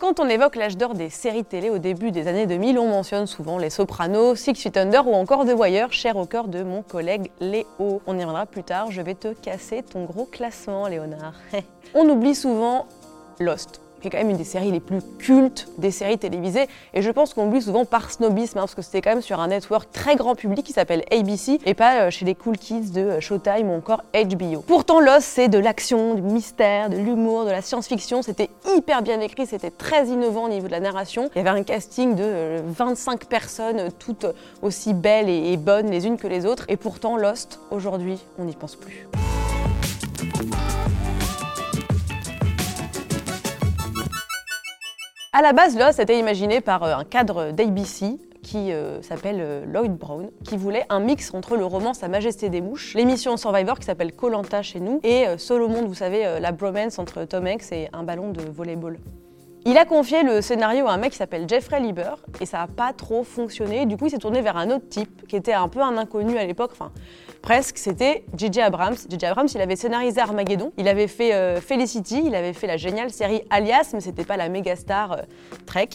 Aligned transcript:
Quand 0.00 0.20
on 0.20 0.28
évoque 0.28 0.54
l'âge 0.54 0.76
d'or 0.76 0.94
des 0.94 1.10
séries 1.10 1.44
télé 1.44 1.70
au 1.70 1.78
début 1.78 2.12
des 2.12 2.28
années 2.28 2.46
2000, 2.46 2.78
on 2.78 2.86
mentionne 2.86 3.26
souvent 3.26 3.58
Les 3.58 3.68
Sopranos, 3.68 4.36
Six 4.36 4.54
Feet 4.54 4.76
Under 4.76 5.08
ou 5.08 5.14
encore 5.14 5.44
The 5.44 5.54
Wire, 5.58 5.92
cher 5.92 6.16
au 6.16 6.24
cœur 6.24 6.46
de 6.46 6.62
mon 6.62 6.82
collègue 6.82 7.32
Léo. 7.40 7.66
On 8.06 8.14
y 8.14 8.22
reviendra 8.22 8.46
plus 8.46 8.62
tard, 8.62 8.92
je 8.92 9.02
vais 9.02 9.16
te 9.16 9.32
casser 9.34 9.82
ton 9.82 10.04
gros 10.04 10.24
classement, 10.24 10.86
Léonard. 10.86 11.34
on 11.94 12.08
oublie 12.08 12.36
souvent 12.36 12.86
Lost 13.40 13.80
qui 14.00 14.08
est 14.08 14.10
quand 14.10 14.18
même 14.18 14.30
une 14.30 14.36
des 14.36 14.44
séries 14.44 14.70
les 14.70 14.80
plus 14.80 15.00
cultes 15.18 15.68
des 15.78 15.90
séries 15.90 16.18
télévisées. 16.18 16.68
Et 16.94 17.02
je 17.02 17.10
pense 17.10 17.34
qu'on 17.34 17.48
oublie 17.48 17.62
souvent 17.62 17.84
par 17.84 18.10
snobisme, 18.10 18.58
hein, 18.58 18.62
parce 18.62 18.74
que 18.74 18.82
c'était 18.82 19.00
quand 19.00 19.10
même 19.10 19.22
sur 19.22 19.40
un 19.40 19.48
network 19.48 19.90
très 19.92 20.16
grand 20.16 20.34
public 20.34 20.64
qui 20.64 20.72
s'appelle 20.72 21.04
ABC, 21.10 21.58
et 21.64 21.74
pas 21.74 22.02
euh, 22.02 22.10
chez 22.10 22.24
les 22.24 22.34
cool 22.34 22.58
kids 22.58 22.90
de 22.90 23.00
euh, 23.00 23.20
Showtime 23.20 23.70
ou 23.70 23.74
encore 23.74 24.02
HBO. 24.14 24.62
Pourtant, 24.66 25.00
Lost, 25.00 25.22
c'est 25.22 25.48
de 25.48 25.58
l'action, 25.58 26.14
du 26.14 26.22
mystère, 26.22 26.90
de 26.90 26.96
l'humour, 26.96 27.44
de 27.44 27.50
la 27.50 27.62
science-fiction. 27.62 28.22
C'était 28.22 28.50
hyper 28.76 29.02
bien 29.02 29.20
écrit, 29.20 29.46
c'était 29.46 29.70
très 29.70 30.06
innovant 30.08 30.44
au 30.44 30.48
niveau 30.48 30.66
de 30.66 30.72
la 30.72 30.80
narration. 30.80 31.30
Il 31.34 31.38
y 31.38 31.46
avait 31.46 31.58
un 31.58 31.62
casting 31.62 32.14
de 32.14 32.60
25 32.66 33.22
euh, 33.22 33.26
personnes, 33.28 33.88
toutes 33.98 34.26
aussi 34.62 34.94
belles 34.94 35.28
et 35.28 35.56
bonnes 35.56 35.90
les 35.90 36.06
unes 36.06 36.16
que 36.16 36.26
les 36.26 36.46
autres. 36.46 36.64
Et 36.68 36.76
pourtant, 36.76 37.16
Lost, 37.16 37.60
aujourd'hui, 37.70 38.18
on 38.38 38.44
n'y 38.44 38.54
pense 38.54 38.76
plus. 38.76 39.06
À 45.38 45.40
la 45.40 45.52
base, 45.52 45.78
Lost 45.78 46.00
était 46.00 46.18
imaginé 46.18 46.60
par 46.60 46.82
euh, 46.82 46.96
un 46.96 47.04
cadre 47.04 47.52
d'ABC 47.52 48.18
qui 48.42 48.72
euh, 48.72 49.00
s'appelle 49.02 49.38
euh, 49.38 49.64
Lloyd 49.66 49.96
Brown, 49.96 50.30
qui 50.42 50.56
voulait 50.56 50.84
un 50.88 50.98
mix 50.98 51.32
entre 51.32 51.56
le 51.56 51.64
roman 51.64 51.94
Sa 51.94 52.08
Majesté 52.08 52.50
des 52.50 52.60
Mouches, 52.60 52.94
l'émission 52.94 53.36
Survivor 53.36 53.78
qui 53.78 53.84
s'appelle 53.84 54.12
Colanta 54.12 54.62
chez 54.62 54.80
nous, 54.80 54.98
et 55.04 55.26
Solo 55.38 55.68
Monde, 55.68 55.86
vous 55.86 55.94
savez, 55.94 56.40
la 56.40 56.50
bromance 56.50 56.98
entre 56.98 57.22
Tom 57.22 57.46
Hanks 57.46 57.70
et 57.70 57.88
un 57.92 58.02
ballon 58.02 58.32
de 58.32 58.40
volleyball. 58.40 58.98
Il 59.64 59.76
a 59.76 59.84
confié 59.84 60.22
le 60.22 60.40
scénario 60.40 60.86
à 60.86 60.92
un 60.92 60.96
mec 60.96 61.12
qui 61.12 61.18
s'appelle 61.18 61.48
Jeffrey 61.48 61.80
Lieber 61.80 62.14
et 62.40 62.46
ça 62.46 62.58
n'a 62.58 62.66
pas 62.66 62.92
trop 62.92 63.24
fonctionné. 63.24 63.86
Du 63.86 63.96
coup, 63.96 64.06
il 64.06 64.10
s'est 64.10 64.18
tourné 64.18 64.40
vers 64.40 64.56
un 64.56 64.70
autre 64.70 64.88
type 64.88 65.26
qui 65.26 65.36
était 65.36 65.52
un 65.52 65.68
peu 65.68 65.80
un 65.80 65.96
inconnu 65.98 66.38
à 66.38 66.44
l'époque, 66.44 66.70
enfin 66.72 66.92
presque. 67.42 67.78
C'était 67.78 68.24
J.J. 68.36 68.60
Abrams. 68.60 68.96
J.J. 69.08 69.26
Abrams, 69.26 69.48
il 69.54 69.60
avait 69.60 69.76
scénarisé 69.76 70.20
Armageddon, 70.20 70.72
il 70.78 70.88
avait 70.88 71.08
fait 71.08 71.34
euh, 71.34 71.60
Felicity, 71.60 72.22
il 72.24 72.34
avait 72.34 72.52
fait 72.52 72.66
la 72.66 72.76
géniale 72.76 73.10
série 73.10 73.42
Alias, 73.50 73.90
mais 73.92 74.00
c'était 74.00 74.24
pas 74.24 74.36
la 74.36 74.48
méga 74.48 74.76
star 74.76 75.12
euh, 75.12 75.16
Trek. 75.66 75.90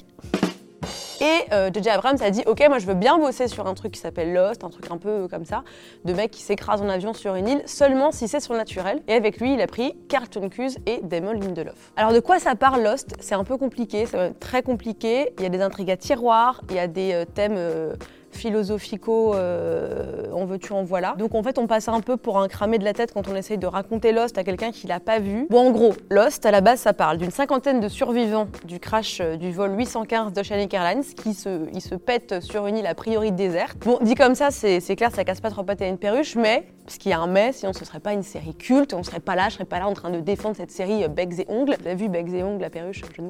Et 1.23 1.71
J.J. 1.73 1.89
Euh, 1.89 1.93
Abrams 1.93 2.17
a 2.21 2.31
dit 2.31 2.43
Ok, 2.47 2.61
moi 2.67 2.79
je 2.79 2.85
veux 2.85 2.95
bien 2.95 3.17
bosser 3.17 3.47
sur 3.47 3.65
un 3.65 3.73
truc 3.75 3.93
qui 3.93 3.99
s'appelle 4.01 4.33
Lost, 4.33 4.65
un 4.65 4.69
truc 4.69 4.91
un 4.91 4.97
peu 4.97 5.29
comme 5.29 5.45
ça, 5.45 5.63
de 6.03 6.11
mec 6.11 6.31
qui 6.31 6.41
s'écrase 6.41 6.81
en 6.81 6.89
avion 6.89 7.13
sur 7.13 7.35
une 7.35 7.47
île, 7.47 7.61
seulement 7.65 8.11
si 8.11 8.27
c'est 8.27 8.41
surnaturel. 8.41 9.01
Et 9.07 9.13
avec 9.13 9.39
lui, 9.39 9.53
il 9.53 9.61
a 9.61 9.67
pris 9.67 9.95
Carlton 10.09 10.49
Cuse 10.49 10.79
et 10.85 10.99
Damon 11.01 11.31
Lindelof. 11.31 11.93
Alors 11.95 12.11
de 12.11 12.19
quoi 12.19 12.39
ça 12.39 12.55
parle 12.55 12.83
Lost? 12.83 13.15
C'est 13.21 13.35
un 13.35 13.45
peu 13.45 13.55
compliqué, 13.55 14.05
c'est 14.05 14.37
très 14.41 14.63
compliqué. 14.63 15.31
Il 15.37 15.43
y 15.43 15.45
a 15.45 15.49
des 15.49 15.61
intrigues 15.61 15.91
à 15.91 15.97
tiroir, 15.97 16.61
il 16.69 16.75
y 16.75 16.79
a 16.79 16.87
des 16.87 17.13
euh, 17.13 17.23
thèmes. 17.23 17.55
Euh, 17.55 17.95
philosophico, 18.35 19.33
euh, 19.35 20.25
on 20.33 20.45
veut 20.45 20.59
tu 20.59 20.73
en 20.73 20.83
voilà. 20.83 21.15
Donc 21.17 21.35
en 21.35 21.43
fait, 21.43 21.57
on 21.57 21.67
passe 21.67 21.87
un 21.87 22.01
peu 22.01 22.17
pour 22.17 22.39
un 22.39 22.47
cramé 22.47 22.77
de 22.77 22.83
la 22.83 22.93
tête 22.93 23.13
quand 23.13 23.27
on 23.27 23.35
essaye 23.35 23.57
de 23.57 23.67
raconter 23.67 24.11
Lost 24.11 24.37
à 24.37 24.43
quelqu'un 24.43 24.71
qui 24.71 24.87
l'a 24.87 24.99
pas 24.99 25.19
vu. 25.19 25.47
Bon, 25.49 25.67
en 25.67 25.71
gros, 25.71 25.93
Lost, 26.09 26.45
à 26.45 26.51
la 26.51 26.61
base, 26.61 26.79
ça 26.79 26.93
parle 26.93 27.17
d'une 27.17 27.31
cinquantaine 27.31 27.79
de 27.79 27.87
survivants 27.87 28.47
du 28.65 28.79
crash 28.79 29.19
euh, 29.21 29.35
du 29.35 29.51
vol 29.51 29.77
815 29.77 30.33
d'Oceanic 30.33 30.73
Airlines 30.73 31.03
qui 31.03 31.33
se, 31.33 31.67
ils 31.73 31.81
se 31.81 31.95
pètent 31.95 32.41
sur 32.41 32.67
une 32.67 32.77
île 32.77 32.87
a 32.87 32.95
priori 32.95 33.31
déserte. 33.31 33.77
Bon, 33.85 33.99
dit 34.01 34.15
comme 34.15 34.35
ça, 34.35 34.51
c'est 34.51 34.95
clair, 34.95 35.11
ça 35.13 35.23
casse 35.23 35.41
pas 35.41 35.49
trop 35.49 35.63
pattes 35.63 35.81
à 35.81 35.87
une 35.87 35.97
perruche, 35.97 36.35
mais 36.35 36.65
parce 36.85 36.97
qu'il 36.97 37.11
y 37.11 37.13
a 37.13 37.19
un 37.19 37.27
mais, 37.27 37.53
sinon 37.53 37.73
ce 37.73 37.85
serait 37.85 37.99
pas 37.99 38.13
une 38.13 38.23
série 38.23 38.55
culte, 38.55 38.93
on 38.93 39.03
serait 39.03 39.19
pas 39.19 39.35
là, 39.35 39.47
je 39.49 39.55
serais 39.55 39.65
pas 39.65 39.79
là 39.79 39.87
en 39.87 39.93
train 39.93 40.09
de 40.09 40.19
défendre 40.19 40.55
cette 40.55 40.71
série 40.71 41.03
euh, 41.03 41.07
Becs 41.07 41.39
et 41.39 41.45
Ongles. 41.49 41.75
Vous 41.79 41.87
avez 41.87 41.95
vu 41.95 42.37
et 42.37 42.43
Ongles, 42.43 42.61
la 42.61 42.69
perruche, 42.69 43.01
jeu 43.01 43.07
de 43.17 43.23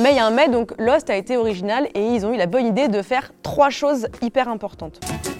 mais 0.00 0.12
il 0.12 0.16
y 0.16 0.18
a 0.18 0.26
un 0.26 0.30
mais, 0.30 0.48
donc 0.48 0.72
Lost 0.78 1.10
a 1.10 1.16
été 1.16 1.36
original 1.36 1.88
et 1.94 2.00
ils 2.00 2.24
ont 2.24 2.32
eu 2.32 2.36
la 2.36 2.46
bonne 2.46 2.66
idée 2.66 2.88
de 2.88 3.02
faire 3.02 3.32
trois 3.42 3.70
choses 3.70 4.05
hyper 4.20 4.48
importantes. 4.48 5.35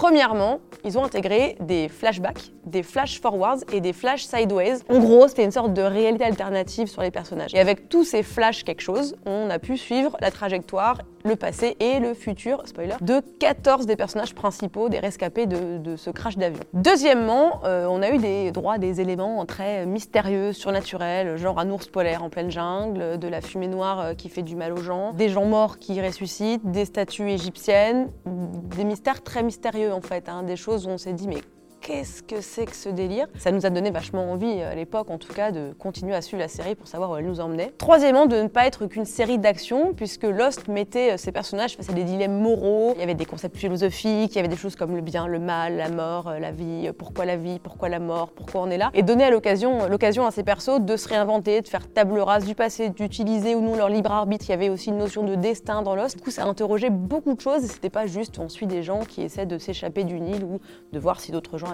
Premièrement, 0.00 0.60
ils 0.82 0.96
ont 0.96 1.04
intégré 1.04 1.58
des 1.60 1.90
flashbacks, 1.90 2.52
des 2.64 2.82
flash 2.82 3.20
forwards 3.20 3.58
et 3.70 3.82
des 3.82 3.92
flash 3.92 4.24
sideways. 4.24 4.78
En 4.88 4.98
gros, 4.98 5.28
c'était 5.28 5.44
une 5.44 5.50
sorte 5.50 5.74
de 5.74 5.82
réalité 5.82 6.24
alternative 6.24 6.86
sur 6.86 7.02
les 7.02 7.10
personnages. 7.10 7.54
Et 7.54 7.60
avec 7.60 7.90
tous 7.90 8.04
ces 8.04 8.22
flash 8.22 8.64
quelque 8.64 8.80
chose, 8.80 9.14
on 9.26 9.50
a 9.50 9.58
pu 9.58 9.76
suivre 9.76 10.16
la 10.22 10.30
trajectoire 10.30 10.96
le 11.24 11.36
passé 11.36 11.76
et 11.80 12.00
le 12.00 12.14
futur, 12.14 12.62
spoiler, 12.66 12.94
de 13.00 13.20
14 13.38 13.86
des 13.86 13.96
personnages 13.96 14.34
principaux 14.34 14.88
des 14.88 14.98
rescapés 14.98 15.46
de, 15.46 15.96
ce 15.96 16.10
crash 16.10 16.36
d'avion. 16.36 16.60
Deuxièmement, 16.72 17.60
euh, 17.64 17.86
on 17.90 18.02
a 18.02 18.10
eu 18.10 18.18
des 18.18 18.52
droits 18.52 18.78
des 18.78 19.00
éléments 19.00 19.44
très 19.44 19.86
mystérieux, 19.86 20.52
surnaturels, 20.52 21.36
genre 21.36 21.58
un 21.58 21.68
ours 21.70 21.88
polaire 21.88 22.22
en 22.22 22.30
pleine 22.30 22.50
jungle, 22.50 23.18
de 23.18 23.28
la 23.28 23.40
fumée 23.40 23.66
noire 23.66 24.00
euh, 24.00 24.14
qui 24.14 24.28
fait 24.28 24.42
du 24.42 24.56
mal 24.56 24.72
aux 24.72 24.82
gens, 24.82 25.12
des 25.12 25.28
gens 25.28 25.44
morts 25.44 25.78
qui 25.78 26.00
ressuscitent, 26.00 26.70
des 26.70 26.84
statues 26.84 27.30
égyptiennes, 27.30 28.08
des 28.24 28.84
mystères 28.84 29.22
très 29.22 29.42
mystérieux 29.42 29.89
en 29.92 30.00
fait, 30.00 30.28
hein, 30.28 30.42
des 30.42 30.56
choses 30.56 30.86
où 30.86 30.90
on 30.90 30.98
s'est 30.98 31.12
dit 31.12 31.28
mais 31.28 31.42
qu'est-ce 31.80 32.22
que 32.22 32.40
c'est 32.40 32.66
que 32.66 32.76
ce 32.76 32.88
délire? 32.88 33.26
Ça 33.38 33.50
nous 33.52 33.66
a 33.66 33.70
donné 33.70 33.90
vachement 33.90 34.30
envie, 34.30 34.60
à 34.62 34.74
l'époque 34.74 35.10
en 35.10 35.18
tout 35.18 35.32
cas, 35.32 35.50
de 35.50 35.72
continuer 35.78 36.14
à 36.14 36.22
suivre 36.22 36.40
la 36.40 36.48
série 36.48 36.74
pour 36.74 36.86
savoir 36.86 37.10
où 37.10 37.16
elle 37.16 37.26
nous 37.26 37.40
emmenait. 37.40 37.72
Troisièmement, 37.78 38.26
de 38.26 38.36
ne 38.36 38.48
pas 38.48 38.66
être 38.66 38.86
qu'une 38.86 39.04
série 39.04 39.38
d'action, 39.38 39.94
puisque 39.94 40.24
Lost 40.24 40.68
mettait 40.68 41.16
ses 41.16 41.30
euh, 41.30 41.32
personnages 41.32 41.76
face 41.76 41.88
à 41.88 41.92
des 41.92 42.04
dilemmes 42.04 42.38
moraux. 42.40 42.92
Il 42.96 43.00
y 43.00 43.02
avait 43.02 43.14
des 43.14 43.24
concepts 43.24 43.56
philosophiques, 43.56 44.32
il 44.32 44.36
y 44.36 44.38
avait 44.38 44.48
des 44.48 44.56
choses 44.56 44.76
comme 44.76 44.94
le 44.94 45.02
bien, 45.02 45.26
le 45.26 45.38
mal, 45.38 45.76
la 45.76 45.88
mort, 45.88 46.28
euh, 46.28 46.38
la 46.38 46.50
vie, 46.50 46.88
euh, 46.88 46.92
pourquoi 46.92 47.24
la 47.24 47.36
vie, 47.36 47.58
pourquoi 47.58 47.88
la 47.88 47.98
mort, 47.98 48.30
pourquoi 48.30 48.62
on 48.62 48.70
est 48.70 48.78
là. 48.78 48.90
Et 48.94 49.02
donner 49.02 49.24
à 49.24 49.30
l'occasion, 49.30 49.88
l'occasion 49.88 50.26
à 50.26 50.30
ces 50.30 50.42
persos 50.42 50.80
de 50.80 50.96
se 50.96 51.08
réinventer, 51.08 51.62
de 51.62 51.68
faire 51.68 51.88
table 51.88 52.18
rase 52.20 52.44
du 52.44 52.54
passé, 52.54 52.90
d'utiliser 52.90 53.54
ou 53.54 53.60
non 53.60 53.76
leur 53.76 53.88
libre 53.88 54.12
arbitre. 54.12 54.44
Il 54.48 54.50
y 54.50 54.54
avait 54.54 54.68
aussi 54.68 54.90
une 54.90 54.98
notion 54.98 55.22
de 55.22 55.34
destin 55.34 55.82
dans 55.82 55.94
Lost. 55.94 56.16
Du 56.16 56.22
coup, 56.22 56.30
ça 56.30 56.44
interrogeait 56.44 56.90
beaucoup 56.90 57.34
de 57.34 57.40
choses 57.40 57.64
et 57.64 57.68
c'était 57.68 57.90
pas 57.90 58.06
juste 58.06 58.38
on 58.38 58.48
suit 58.48 58.66
des 58.66 58.82
gens 58.82 59.00
qui 59.00 59.22
essaient 59.22 59.46
de 59.46 59.58
s'échapper 59.58 60.04
d'une 60.04 60.28
île 60.28 60.44
ou 60.44 60.60
de 60.92 60.98
voir 60.98 61.20
si 61.20 61.32
d'autres 61.32 61.58
gens 61.58 61.69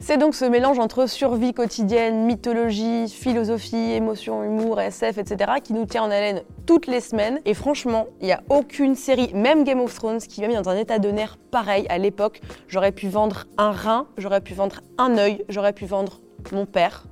C'est 0.00 0.18
donc 0.18 0.34
ce 0.34 0.44
mélange 0.44 0.78
entre 0.78 1.08
survie 1.08 1.52
quotidienne, 1.54 2.24
mythologie, 2.24 3.08
philosophie, 3.08 3.92
émotion, 3.92 4.42
humour, 4.42 4.80
SF, 4.80 5.18
etc. 5.18 5.52
qui 5.62 5.72
nous 5.72 5.86
tient 5.86 6.02
en 6.02 6.10
haleine 6.10 6.42
toutes 6.66 6.86
les 6.86 7.00
semaines. 7.00 7.40
Et 7.44 7.54
franchement, 7.54 8.06
il 8.20 8.26
n'y 8.26 8.32
a 8.32 8.42
aucune 8.48 8.94
série, 8.94 9.32
même 9.34 9.64
Game 9.64 9.80
of 9.80 9.94
Thrones, 9.94 10.18
qui 10.18 10.40
m'a 10.40 10.48
mis 10.48 10.54
dans 10.54 10.68
un 10.68 10.76
état 10.76 10.98
de 10.98 11.10
nerf 11.10 11.36
pareil 11.50 11.86
à 11.88 11.98
l'époque. 11.98 12.40
J'aurais 12.68 12.92
pu 12.92 13.08
vendre 13.08 13.44
un 13.56 13.72
rein, 13.72 14.06
j'aurais 14.16 14.40
pu 14.40 14.54
vendre 14.54 14.80
un 14.98 15.16
œil, 15.18 15.44
j'aurais 15.48 15.72
pu 15.72 15.86
vendre 15.86 16.20
mon 16.52 16.66
père, 16.66 17.04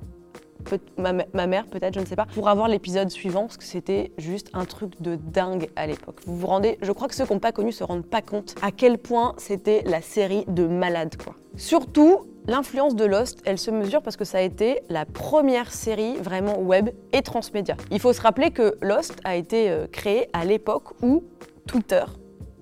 ma, 0.97 1.47
mère 1.47 1.65
peut-être, 1.67 1.93
je 1.93 1.99
ne 1.99 2.05
sais 2.05 2.15
pas, 2.15 2.27
pour 2.33 2.49
avoir 2.49 2.67
l'épisode 2.67 3.09
suivant, 3.09 3.41
parce 3.41 3.57
que 3.57 3.63
c'était 3.63 4.11
juste 4.17 4.49
un 4.53 4.65
truc 4.65 5.01
de 5.01 5.15
dingue 5.15 5.69
à 5.75 5.87
l'époque. 5.87 6.21
Vous 6.25 6.37
vous 6.37 6.47
rendez, 6.47 6.77
je 6.81 6.91
crois 6.91 7.07
que 7.07 7.15
ceux 7.15 7.25
qui 7.25 7.33
n'ont 7.33 7.39
pas 7.39 7.51
connu 7.51 7.71
se 7.71 7.83
rendent 7.83 8.05
pas 8.05 8.21
compte 8.21 8.55
à 8.61 8.71
quel 8.71 8.97
point 8.97 9.33
c'était 9.37 9.83
la 9.85 10.01
série 10.01 10.45
de 10.47 10.67
malades, 10.67 11.15
quoi. 11.17 11.35
Surtout, 11.55 12.21
L'influence 12.49 12.95
de 12.95 13.03
Lost, 13.03 13.41
elle 13.43 13.57
se 13.57 13.71
mesure 13.71 14.01
parce 14.01 14.15
que 14.15 14.23
ça 14.23 14.37
a 14.37 14.41
été 14.41 14.79
la 14.87 15.03
première 15.03 15.73
série 15.73 16.15
vraiment 16.15 16.57
web 16.57 16.91
et 17.11 17.21
transmédia. 17.21 17.75
Il 17.91 17.99
faut 17.99 18.13
se 18.13 18.21
rappeler 18.21 18.51
que 18.51 18.77
Lost 18.81 19.19
a 19.25 19.35
été 19.35 19.69
euh, 19.69 19.85
créé 19.85 20.29
à 20.31 20.45
l'époque 20.45 20.93
où 21.03 21.25
Twitter, 21.67 22.05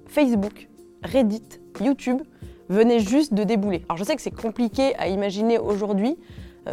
Facebook, 0.08 0.70
Reddit, 1.04 1.60
YouTube 1.82 2.24
venaient 2.68 3.00
juste 3.00 3.36
de 3.36 3.44
débouler. 3.44 3.86
Alors 3.88 3.98
je 3.98 4.04
sais 4.04 4.16
que 4.16 4.24
c'est 4.24 4.36
compliqué 4.36 4.96
à 4.96 5.08
imaginer 5.08 5.60
aujourd'hui, 5.60 6.18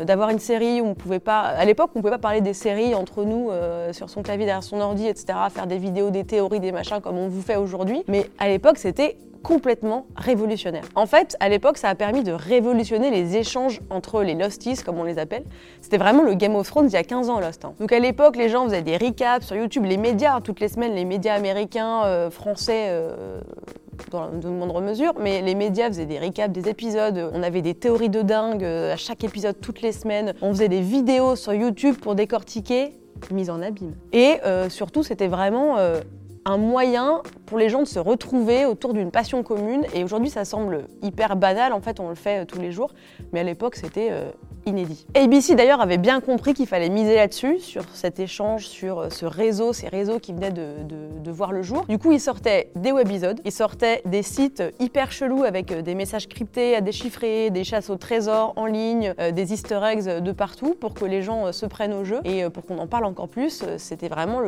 d'avoir 0.05 0.31
une 0.31 0.39
série 0.39 0.81
où 0.81 0.87
on 0.87 0.95
pouvait 0.95 1.21
pas. 1.21 1.41
À 1.41 1.65
l'époque, 1.65 1.91
on 1.95 2.01
pouvait 2.01 2.13
pas 2.13 2.19
parler 2.19 2.41
des 2.41 2.55
séries 2.55 2.95
entre 2.95 3.25
nous 3.25 3.51
euh, 3.51 3.93
sur 3.93 4.09
son 4.09 4.23
clavier 4.23 4.47
derrière 4.47 4.63
son 4.63 4.81
ordi, 4.81 5.07
etc., 5.07 5.39
faire 5.51 5.67
des 5.67 5.79
vidéos, 5.79 6.11
des 6.11 6.25
théories, 6.25 6.61
des 6.61 6.73
machins 6.73 7.01
comme 7.01 7.19
on 7.19 7.29
vous 7.29 7.43
fait 7.43 7.57
aujourd'hui. 7.57 8.03
Mais 8.09 8.31
à 8.39 8.49
l'époque, 8.49 8.79
c'était 8.79 9.17
complètement 9.43 10.07
révolutionnaire. 10.17 10.85
En 10.95 11.07
fait, 11.07 11.37
à 11.41 11.49
l'époque, 11.49 11.79
ça 11.79 11.89
a 11.89 11.95
permis 11.95 12.23
de 12.23 12.33
révolutionner 12.33 13.11
les 13.11 13.37
échanges 13.37 13.81
entre 13.91 14.23
les 14.23 14.35
Losties, 14.35 14.77
comme 14.85 14.99
on 14.99 15.05
les 15.05 15.19
appelle. 15.19 15.45
C'était 15.81 15.99
vraiment 15.99 16.23
le 16.23 16.35
Game 16.35 16.55
of 16.55 16.67
Thrones 16.67 16.87
il 16.87 16.93
y 16.93 16.97
a 16.97 17.05
15 17.05 17.29
ans, 17.29 17.41
Lost. 17.41 17.65
Hein. 17.65 17.75
Donc 17.81 17.93
à 17.93 17.99
l'époque, 17.99 18.37
les 18.37 18.49
gens 18.49 18.65
faisaient 18.65 18.83
des 18.83 18.97
recaps 18.97 19.47
sur 19.47 19.57
YouTube, 19.57 19.85
les 19.85 19.97
médias, 19.97 20.41
toutes 20.41 20.61
les 20.61 20.69
semaines, 20.69 20.95
les 20.95 21.05
médias 21.05 21.35
américains, 21.35 22.05
euh, 22.05 22.31
français, 22.31 22.87
euh, 22.89 23.41
dans 24.11 24.31
de 24.31 24.49
moindre 24.49 24.81
mesure, 24.81 25.13
mais 25.21 25.43
les 25.43 25.55
médias 25.55 25.89
faisaient 25.89 26.07
des 26.07 26.19
recaps 26.19 26.53
des 26.53 26.69
épisodes, 26.69 27.31
on 27.33 27.43
avait 27.43 27.63
des 27.63 27.75
théories 27.75 28.09
de 28.09 28.23
dingue 28.23 28.65
euh, 28.65 28.93
à 28.93 28.97
chaque 28.97 29.23
épisode 29.25 29.61
toutes 29.61 29.83
les 29.83 29.93
semaines, 29.93 30.35
on 30.43 30.51
faisait 30.53 30.69
des 30.69 30.81
vidéos 30.81 31.37
sur 31.37 31.53
YouTube 31.53 31.97
pour 31.97 32.15
décortiquer, 32.15 32.95
mise 33.31 33.51
en 33.51 33.63
abîme. 33.63 33.95
Et 34.13 34.39
surtout, 34.69 35.05
c'était 35.05 35.29
vraiment 35.29 35.77
un 36.45 36.57
moyen 36.57 37.23
pour 37.47 37.59
les 37.59 37.69
gens 37.69 37.81
de 37.81 37.87
se 37.87 37.99
retrouver 37.99 38.67
autour 38.67 38.95
d'une 38.95 39.11
passion 39.11 39.43
commune. 39.43 39.85
Et 39.95 40.05
aujourd'hui, 40.05 40.31
ça 40.31 40.45
semble 40.45 40.87
hyper 41.03 41.37
banal, 41.37 41.73
en 41.73 41.81
fait, 41.81 42.01
on 42.01 42.09
le 42.09 42.15
fait 42.15 42.43
euh, 42.43 42.45
tous 42.45 42.61
les 42.61 42.73
jours. 42.73 42.93
Mais 43.33 43.41
à 43.41 43.45
l'époque, 43.45 43.77
c'était 43.77 44.09
euh, 44.11 44.31
inédit. 44.67 45.07
ABC 45.15 45.55
d'ailleurs 45.55 45.81
avait 45.81 45.99
bien 45.99 46.21
compris 46.21 46.55
qu'il 46.55 46.67
fallait 46.67 46.89
miser 46.89 47.17
là-dessus, 47.17 47.59
sur 47.59 47.85
cet 47.95 48.21
échange, 48.21 48.67
sur 48.67 49.01
euh, 49.01 49.11
ce 49.11 49.27
réseau, 49.27 49.73
ces 49.73 49.89
réseaux 49.89 50.19
qui 50.19 50.33
venaient 50.33 50.51
de, 50.51 51.31
voir 51.31 51.53
le 51.53 51.63
jour. 51.63 51.87
Du 51.89 51.99
coup, 51.99 52.13
ils 52.13 52.21
sortaient 52.21 52.71
des 52.77 52.93
webisodes, 52.93 53.41
ils 53.47 53.53
sortaient 53.53 54.03
des 54.05 54.23
sites 54.23 54.63
hyper 54.81 55.11
chelous 55.13 55.45
avec 55.45 55.73
euh, 55.73 55.81
des 55.81 55.95
messages 55.95 56.29
cryptés 56.29 56.77
à 56.77 56.83
déchiffrer, 56.83 57.49
des 57.49 57.65
chasses 57.65 57.89
au 57.89 57.97
trésor 57.97 58.53
en 58.57 58.67
ligne, 58.67 59.15
euh, 59.19 59.31
des 59.31 59.55
easter 59.55 59.81
eggs 59.83 60.21
de 60.23 60.33
partout 60.33 60.75
pour 60.79 60.93
que 60.93 61.07
les 61.07 61.23
gens 61.23 61.53
se 61.53 61.65
prennent 61.65 61.95
au 61.95 62.05
jeu 62.05 62.21
et 62.25 62.49
pour 62.51 62.67
qu'on 62.67 62.79
en 62.79 62.87
parle 62.87 63.07
encore 63.07 63.29
plus. 63.29 63.65
C'était 63.79 64.09
vraiment 64.09 64.41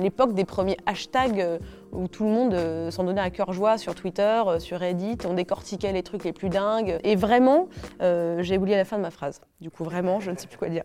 l'époque 0.00 0.34
des 0.34 0.44
premiers 0.44 0.76
hashtags 0.86 1.60
où 1.94 2.08
tout 2.08 2.24
le 2.24 2.30
monde 2.30 2.90
s'en 2.90 3.04
donnait 3.04 3.20
à 3.20 3.30
cœur 3.30 3.52
joie 3.52 3.78
sur 3.78 3.94
Twitter, 3.94 4.42
sur 4.58 4.78
Reddit, 4.80 5.18
on 5.28 5.34
décortiquait 5.34 5.92
les 5.92 6.02
trucs 6.02 6.24
les 6.24 6.32
plus 6.32 6.48
dingues. 6.48 6.98
Et 7.04 7.16
vraiment, 7.16 7.68
j'ai 8.00 8.58
oublié 8.58 8.76
la 8.76 8.84
fin 8.84 8.96
de 8.96 9.02
ma 9.02 9.10
phrase. 9.10 9.40
Du 9.60 9.70
coup, 9.70 9.84
vraiment, 9.84 10.20
je 10.20 10.30
ne 10.30 10.36
sais 10.36 10.46
plus 10.46 10.58
quoi 10.58 10.68
dire. 10.68 10.84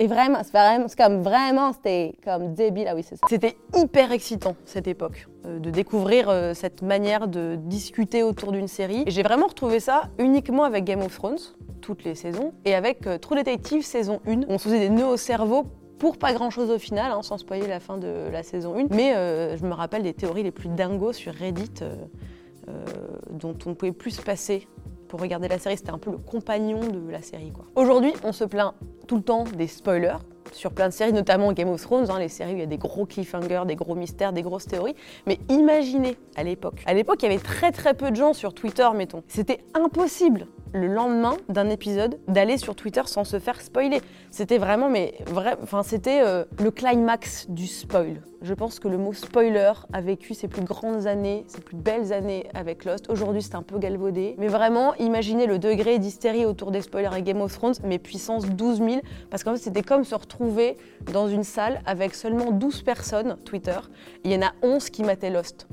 Et 0.00 0.06
vraiment, 0.06 0.42
c'est 0.44 0.96
comme 0.96 1.22
vraiment, 1.22 1.72
c'était 1.72 2.14
comme 2.24 2.54
débile. 2.54 2.86
Ah 2.88 2.94
oui. 2.94 3.04
C'était 3.28 3.56
hyper 3.76 4.12
excitant 4.12 4.54
cette 4.64 4.86
époque, 4.86 5.26
euh, 5.44 5.58
de 5.58 5.70
découvrir 5.70 6.28
euh, 6.28 6.54
cette 6.54 6.82
manière 6.82 7.26
de 7.26 7.56
discuter 7.56 8.22
autour 8.22 8.52
d'une 8.52 8.68
série. 8.68 9.02
Et 9.06 9.10
j'ai 9.10 9.24
vraiment 9.24 9.48
retrouvé 9.48 9.80
ça 9.80 10.02
uniquement 10.18 10.62
avec 10.62 10.84
Game 10.84 11.00
of 11.00 11.12
Thrones, 11.16 11.38
toutes 11.80 12.04
les 12.04 12.14
saisons, 12.14 12.52
et 12.64 12.76
avec 12.76 13.08
euh, 13.08 13.18
True 13.18 13.34
Detective 13.34 13.84
saison 13.84 14.20
1. 14.28 14.42
On 14.48 14.58
se 14.58 14.64
faisait 14.64 14.78
des 14.78 14.88
nœuds 14.88 15.06
au 15.06 15.16
cerveau 15.16 15.64
pour 15.98 16.16
pas 16.16 16.32
grand 16.32 16.50
chose 16.50 16.70
au 16.70 16.78
final, 16.78 17.12
hein, 17.12 17.22
sans 17.22 17.38
spoiler 17.38 17.66
la 17.66 17.80
fin 17.80 17.98
de 17.98 18.28
la 18.30 18.42
saison 18.42 18.76
1. 18.76 18.86
Mais 18.94 19.12
je 19.56 19.64
me 19.64 19.72
rappelle 19.72 20.02
des 20.02 20.14
théories 20.14 20.42
les 20.42 20.50
plus 20.50 20.68
dingos 20.68 21.12
sur 21.12 21.34
Reddit, 21.34 21.80
dont 23.30 23.54
on 23.66 23.70
ne 23.70 23.74
pouvait 23.74 23.92
plus 23.92 24.12
se 24.12 24.22
passer 24.22 24.66
pour 25.08 25.20
regarder 25.20 25.48
la 25.48 25.58
série, 25.58 25.78
c'était 25.78 25.90
un 25.90 25.98
peu 25.98 26.10
le 26.10 26.18
compagnon 26.18 26.80
de 26.80 27.10
la 27.10 27.22
série. 27.22 27.50
Aujourd'hui, 27.74 28.12
on 28.24 28.32
se 28.32 28.44
plaint 28.44 28.74
tout 29.06 29.16
le 29.16 29.22
temps 29.22 29.44
des 29.44 29.66
spoilers 29.66 30.18
sur 30.52 30.72
plein 30.72 30.88
de 30.88 30.92
séries, 30.92 31.12
notamment 31.12 31.52
Game 31.52 31.68
of 31.68 31.80
Thrones, 31.80 32.10
hein, 32.10 32.18
les 32.18 32.28
séries 32.28 32.52
où 32.52 32.56
il 32.56 32.60
y 32.60 32.62
a 32.62 32.66
des 32.66 32.78
gros 32.78 33.06
cliffhangers, 33.06 33.62
des 33.66 33.76
gros 33.76 33.94
mystères, 33.94 34.32
des 34.32 34.42
grosses 34.42 34.66
théories. 34.66 34.94
Mais 35.26 35.38
imaginez 35.48 36.16
à 36.36 36.44
l'époque. 36.44 36.82
À 36.86 36.94
l'époque, 36.94 37.22
il 37.22 37.30
y 37.30 37.32
avait 37.32 37.42
très 37.42 37.72
très 37.72 37.94
peu 37.94 38.10
de 38.10 38.16
gens 38.16 38.32
sur 38.32 38.54
Twitter, 38.54 38.88
mettons. 38.94 39.22
C'était 39.28 39.60
impossible 39.74 40.46
le 40.72 40.86
lendemain 40.86 41.36
d'un 41.48 41.70
épisode 41.70 42.18
d'aller 42.28 42.58
sur 42.58 42.74
Twitter 42.74 43.02
sans 43.06 43.24
se 43.24 43.38
faire 43.38 43.60
spoiler. 43.60 44.00
C'était 44.30 44.58
vraiment, 44.58 44.88
mais 44.88 45.14
vrai, 45.26 45.56
enfin 45.62 45.82
c'était 45.82 46.20
euh, 46.22 46.44
le 46.60 46.70
climax 46.70 47.48
du 47.48 47.66
spoil. 47.66 48.20
Je 48.40 48.54
pense 48.54 48.78
que 48.78 48.86
le 48.86 48.98
mot 48.98 49.12
spoiler 49.12 49.72
a 49.92 50.00
vécu 50.00 50.32
ses 50.32 50.46
plus 50.46 50.62
grandes 50.62 51.08
années, 51.08 51.44
ses 51.48 51.60
plus 51.60 51.76
belles 51.76 52.12
années 52.12 52.46
avec 52.54 52.84
Lost. 52.84 53.10
Aujourd'hui, 53.10 53.42
c'est 53.42 53.56
un 53.56 53.64
peu 53.64 53.80
galvaudé, 53.80 54.36
mais 54.38 54.46
vraiment, 54.46 54.94
imaginez 54.94 55.46
le 55.46 55.58
degré 55.58 55.98
d'hystérie 55.98 56.46
autour 56.46 56.70
des 56.70 56.82
spoilers 56.82 57.16
et 57.16 57.22
Game 57.22 57.40
of 57.40 57.52
Thrones, 57.52 57.74
mais 57.82 57.98
puissance 57.98 58.46
12 58.46 58.78
000, 58.78 58.90
parce 59.28 59.42
qu'en 59.42 59.52
fait, 59.54 59.62
c'était 59.62 59.82
comme 59.82 60.04
se 60.04 60.14
retrouver 60.14 60.37
dans 61.12 61.28
une 61.28 61.44
salle 61.44 61.80
avec 61.86 62.14
seulement 62.14 62.50
12 62.50 62.82
personnes 62.82 63.36
Twitter. 63.44 63.78
Il 64.24 64.32
y 64.32 64.36
en 64.36 64.42
a 64.42 64.52
11 64.62 64.90
qui 64.90 65.02
mataient 65.04 65.30
Lost. 65.30 65.66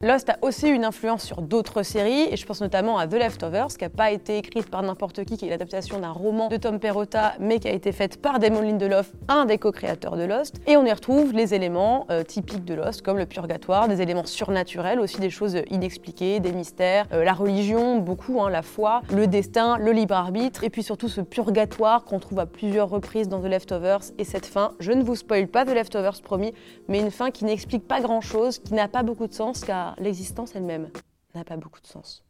Lost 0.00 0.30
a 0.30 0.38
aussi 0.42 0.68
une 0.68 0.84
influence 0.84 1.22
sur 1.22 1.42
d'autres 1.42 1.82
séries, 1.82 2.28
et 2.30 2.36
je 2.36 2.46
pense 2.46 2.60
notamment 2.60 2.98
à 2.98 3.06
The 3.06 3.14
Leftovers, 3.14 3.68
qui 3.68 3.84
n'a 3.84 3.90
pas 3.90 4.10
été 4.10 4.38
écrite 4.38 4.70
par 4.70 4.82
n'importe 4.82 5.24
qui, 5.24 5.36
qui 5.36 5.46
est 5.46 5.50
l'adaptation 5.50 5.98
d'un 6.00 6.10
roman 6.10 6.48
de 6.48 6.56
Tom 6.56 6.78
Perrotta, 6.78 7.34
mais 7.38 7.58
qui 7.58 7.68
a 7.68 7.72
été 7.72 7.92
faite 7.92 8.20
par 8.20 8.38
Damon 8.38 8.62
Lindelof, 8.62 9.12
un 9.28 9.44
des 9.44 9.58
co-créateurs 9.58 10.16
de 10.16 10.24
Lost. 10.24 10.60
Et 10.66 10.76
on 10.76 10.84
y 10.84 10.92
retrouve 10.92 11.32
les 11.32 11.54
éléments 11.54 12.06
euh, 12.10 12.22
typiques 12.22 12.64
de 12.64 12.74
Lost, 12.74 13.02
comme 13.02 13.18
le 13.18 13.26
purgatoire, 13.26 13.88
des 13.88 14.02
éléments 14.02 14.26
surnaturels, 14.26 15.00
aussi 15.00 15.20
des 15.20 15.30
choses 15.30 15.56
inexpliquées, 15.70 16.40
des 16.40 16.52
mystères, 16.52 17.06
euh, 17.12 17.24
la 17.24 17.32
religion, 17.32 17.98
beaucoup, 17.98 18.40
hein, 18.42 18.50
la 18.50 18.62
foi, 18.62 19.02
le 19.12 19.26
destin, 19.26 19.78
le 19.78 19.92
libre 19.92 20.14
arbitre, 20.14 20.64
et 20.64 20.70
puis 20.70 20.82
surtout 20.82 21.08
ce 21.08 21.20
purgatoire 21.20 22.04
qu'on 22.04 22.18
trouve 22.18 22.40
à 22.40 22.46
plusieurs 22.46 22.88
reprises 22.88 23.28
dans 23.28 23.40
The 23.40 23.46
Leftovers, 23.46 24.00
et 24.18 24.24
cette 24.24 24.46
fin, 24.46 24.72
je 24.80 24.92
ne 24.92 25.02
vous 25.02 25.16
spoil 25.16 25.46
pas 25.46 25.64
The 25.64 25.74
Leftovers 25.74 26.22
promis, 26.22 26.52
mais 26.88 27.00
une 27.00 27.10
fin 27.10 27.30
qui 27.30 27.44
n'explique 27.44 27.86
pas 27.86 28.00
grand-chose, 28.00 28.58
qui 28.58 28.74
n'a 28.74 28.88
pas 28.88 29.02
beaucoup 29.02 29.26
de 29.26 29.32
sens, 29.32 29.43
car 29.52 29.94
l'existence 29.98 30.54
elle-même 30.54 30.90
n'a 31.34 31.44
pas 31.44 31.56
beaucoup 31.56 31.80
de 31.80 31.86
sens. 31.86 32.24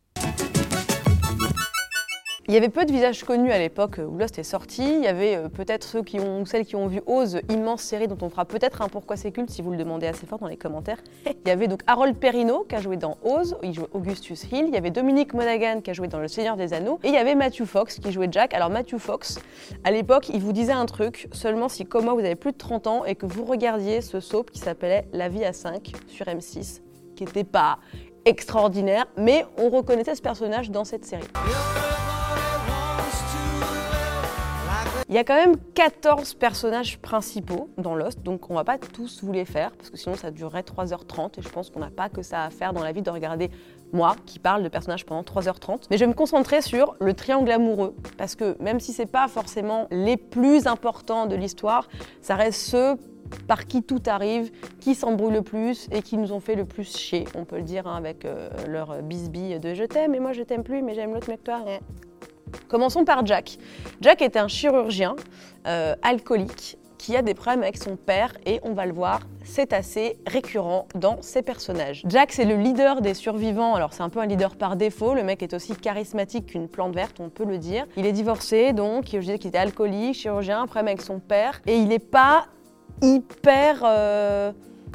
Il 2.46 2.52
y 2.52 2.58
avait 2.58 2.68
peu 2.68 2.84
de 2.84 2.92
visages 2.92 3.24
connus 3.24 3.50
à 3.52 3.58
l'époque 3.58 3.98
où 4.06 4.18
Lost 4.18 4.38
est 4.38 4.42
sorti. 4.42 4.82
Il 4.82 5.02
y 5.02 5.06
avait 5.06 5.36
euh, 5.36 5.48
peut-être 5.48 5.82
ceux 5.82 6.02
qui 6.02 6.20
ont, 6.20 6.42
ou 6.42 6.46
celles 6.46 6.66
qui 6.66 6.76
ont 6.76 6.86
vu 6.86 7.00
Oz, 7.06 7.40
immense 7.48 7.80
série 7.80 8.06
dont 8.06 8.18
on 8.20 8.28
fera 8.28 8.44
peut-être 8.44 8.82
un 8.82 8.88
pourquoi 8.88 9.16
c'est 9.16 9.32
culte 9.32 9.48
si 9.48 9.62
vous 9.62 9.70
le 9.70 9.78
demandez 9.78 10.06
assez 10.06 10.26
fort 10.26 10.38
dans 10.38 10.46
les 10.46 10.58
commentaires. 10.58 10.98
Il 11.26 11.48
y 11.48 11.50
avait 11.50 11.68
donc 11.68 11.80
Harold 11.86 12.16
Perrineau 12.16 12.66
qui 12.68 12.74
a 12.74 12.82
joué 12.82 12.98
dans 12.98 13.16
Oz, 13.24 13.56
il 13.62 13.72
jouait 13.72 13.88
Augustus 13.94 14.44
Hill. 14.52 14.66
Il 14.68 14.74
y 14.74 14.76
avait 14.76 14.90
Dominique 14.90 15.32
Monaghan 15.32 15.80
qui 15.80 15.90
a 15.90 15.94
joué 15.94 16.06
dans 16.06 16.18
Le 16.18 16.28
Seigneur 16.28 16.56
des 16.56 16.74
Anneaux. 16.74 16.98
Et 17.02 17.08
il 17.08 17.14
y 17.14 17.18
avait 17.18 17.34
Matthew 17.34 17.64
Fox 17.64 17.98
qui 17.98 18.12
jouait 18.12 18.28
Jack. 18.30 18.52
Alors 18.52 18.68
Matthew 18.68 18.98
Fox, 18.98 19.38
à 19.82 19.90
l'époque, 19.90 20.28
il 20.28 20.40
vous 20.40 20.52
disait 20.52 20.72
un 20.72 20.86
truc 20.86 21.28
seulement 21.32 21.70
si 21.70 21.86
comme 21.86 22.04
moi 22.04 22.12
vous 22.12 22.20
avez 22.20 22.34
plus 22.34 22.52
de 22.52 22.58
30 22.58 22.86
ans 22.86 23.04
et 23.06 23.14
que 23.14 23.24
vous 23.24 23.44
regardiez 23.44 24.02
ce 24.02 24.20
soap 24.20 24.50
qui 24.50 24.58
s'appelait 24.58 25.06
La 25.14 25.30
vie 25.30 25.44
à 25.44 25.54
5 25.54 25.92
sur 26.08 26.26
M6 26.26 26.82
qui 27.14 27.24
n'était 27.24 27.44
pas 27.44 27.78
extraordinaire, 28.24 29.06
mais 29.16 29.44
on 29.58 29.68
reconnaissait 29.68 30.14
ce 30.14 30.22
personnage 30.22 30.70
dans 30.70 30.84
cette 30.84 31.04
série. 31.04 31.24
Il 35.10 35.14
y 35.14 35.18
a 35.18 35.24
quand 35.24 35.34
même 35.34 35.56
14 35.74 36.34
personnages 36.34 36.98
principaux 36.98 37.68
dans 37.76 37.94
Lost, 37.94 38.22
donc 38.22 38.50
on 38.50 38.54
va 38.54 38.64
pas 38.64 38.78
tous 38.78 39.22
vous 39.22 39.32
les 39.32 39.44
faire, 39.44 39.70
parce 39.72 39.90
que 39.90 39.98
sinon 39.98 40.16
ça 40.16 40.30
durerait 40.30 40.62
3h30, 40.62 41.38
et 41.38 41.42
je 41.42 41.48
pense 41.50 41.68
qu'on 41.68 41.80
n'a 41.80 41.90
pas 41.90 42.08
que 42.08 42.22
ça 42.22 42.42
à 42.42 42.50
faire 42.50 42.72
dans 42.72 42.82
la 42.82 42.92
vie 42.92 43.02
de 43.02 43.10
regarder 43.10 43.50
moi 43.92 44.16
qui 44.24 44.38
parle 44.38 44.62
de 44.62 44.68
personnages 44.68 45.04
pendant 45.04 45.22
3h30. 45.22 45.82
Mais 45.90 45.98
je 45.98 46.04
vais 46.04 46.08
me 46.08 46.14
concentrer 46.14 46.62
sur 46.62 46.96
le 47.00 47.12
triangle 47.12 47.52
amoureux, 47.52 47.94
parce 48.16 48.34
que 48.34 48.56
même 48.60 48.80
si 48.80 48.94
c'est 48.94 49.06
pas 49.06 49.28
forcément 49.28 49.86
les 49.90 50.16
plus 50.16 50.66
importants 50.66 51.26
de 51.26 51.36
l'histoire, 51.36 51.86
ça 52.22 52.34
reste 52.34 52.60
ceux 52.60 52.96
par 53.46 53.66
qui 53.66 53.82
tout 53.82 54.02
arrive, 54.06 54.50
qui 54.80 54.94
s'embrouille 54.94 55.32
le 55.32 55.42
plus 55.42 55.88
et 55.92 56.02
qui 56.02 56.16
nous 56.16 56.32
ont 56.32 56.40
fait 56.40 56.54
le 56.54 56.64
plus 56.64 56.96
chier, 56.96 57.24
on 57.34 57.44
peut 57.44 57.56
le 57.56 57.62
dire 57.62 57.86
hein, 57.86 57.96
avec 57.96 58.24
euh, 58.24 58.48
leur 58.68 59.02
bisbille 59.02 59.58
de 59.58 59.74
je 59.74 59.84
t'aime 59.84 60.14
et 60.14 60.20
moi 60.20 60.32
je 60.32 60.42
t'aime 60.42 60.62
plus 60.62 60.82
mais 60.82 60.94
j'aime 60.94 61.12
l'autre 61.12 61.28
mec 61.28 61.42
toi. 61.44 61.64
Commençons 62.68 63.04
par 63.04 63.26
Jack. 63.26 63.58
Jack 64.00 64.22
est 64.22 64.36
un 64.36 64.48
chirurgien 64.48 65.16
euh, 65.66 65.94
alcoolique 66.02 66.78
qui 67.04 67.16
a 67.16 67.22
des 67.22 67.34
problèmes 67.34 67.62
avec 67.62 67.76
son 67.76 67.96
père 67.96 68.32
et 68.46 68.60
on 68.62 68.72
va 68.72 68.86
le 68.86 68.94
voir, 68.94 69.20
c'est 69.44 69.74
assez 69.74 70.16
récurrent 70.26 70.86
dans 70.94 71.20
ses 71.20 71.42
personnages. 71.42 72.02
Jack, 72.06 72.32
c'est 72.32 72.46
le 72.46 72.56
leader 72.56 73.02
des 73.02 73.12
survivants, 73.12 73.74
alors 73.74 73.92
c'est 73.92 74.02
un 74.02 74.08
peu 74.08 74.20
un 74.20 74.26
leader 74.26 74.56
par 74.56 74.76
défaut, 74.76 75.12
le 75.12 75.22
mec 75.22 75.42
est 75.42 75.52
aussi 75.52 75.76
charismatique 75.76 76.46
qu'une 76.46 76.66
plante 76.66 76.94
verte, 76.94 77.20
on 77.20 77.28
peut 77.28 77.44
le 77.44 77.58
dire. 77.58 77.84
Il 77.98 78.06
est 78.06 78.12
divorcé 78.12 78.72
donc, 78.72 79.08
je 79.12 79.18
disais 79.18 79.38
qu'il 79.38 79.48
était 79.48 79.58
alcoolique, 79.58 80.14
chirurgien, 80.14 80.64
problème 80.64 80.88
avec 80.88 81.02
son 81.02 81.18
père 81.18 81.60
et 81.66 81.76
il 81.76 81.88
n'est 81.88 81.98
pas 81.98 82.46
hyper, 83.04 83.82
euh, 83.84 84.52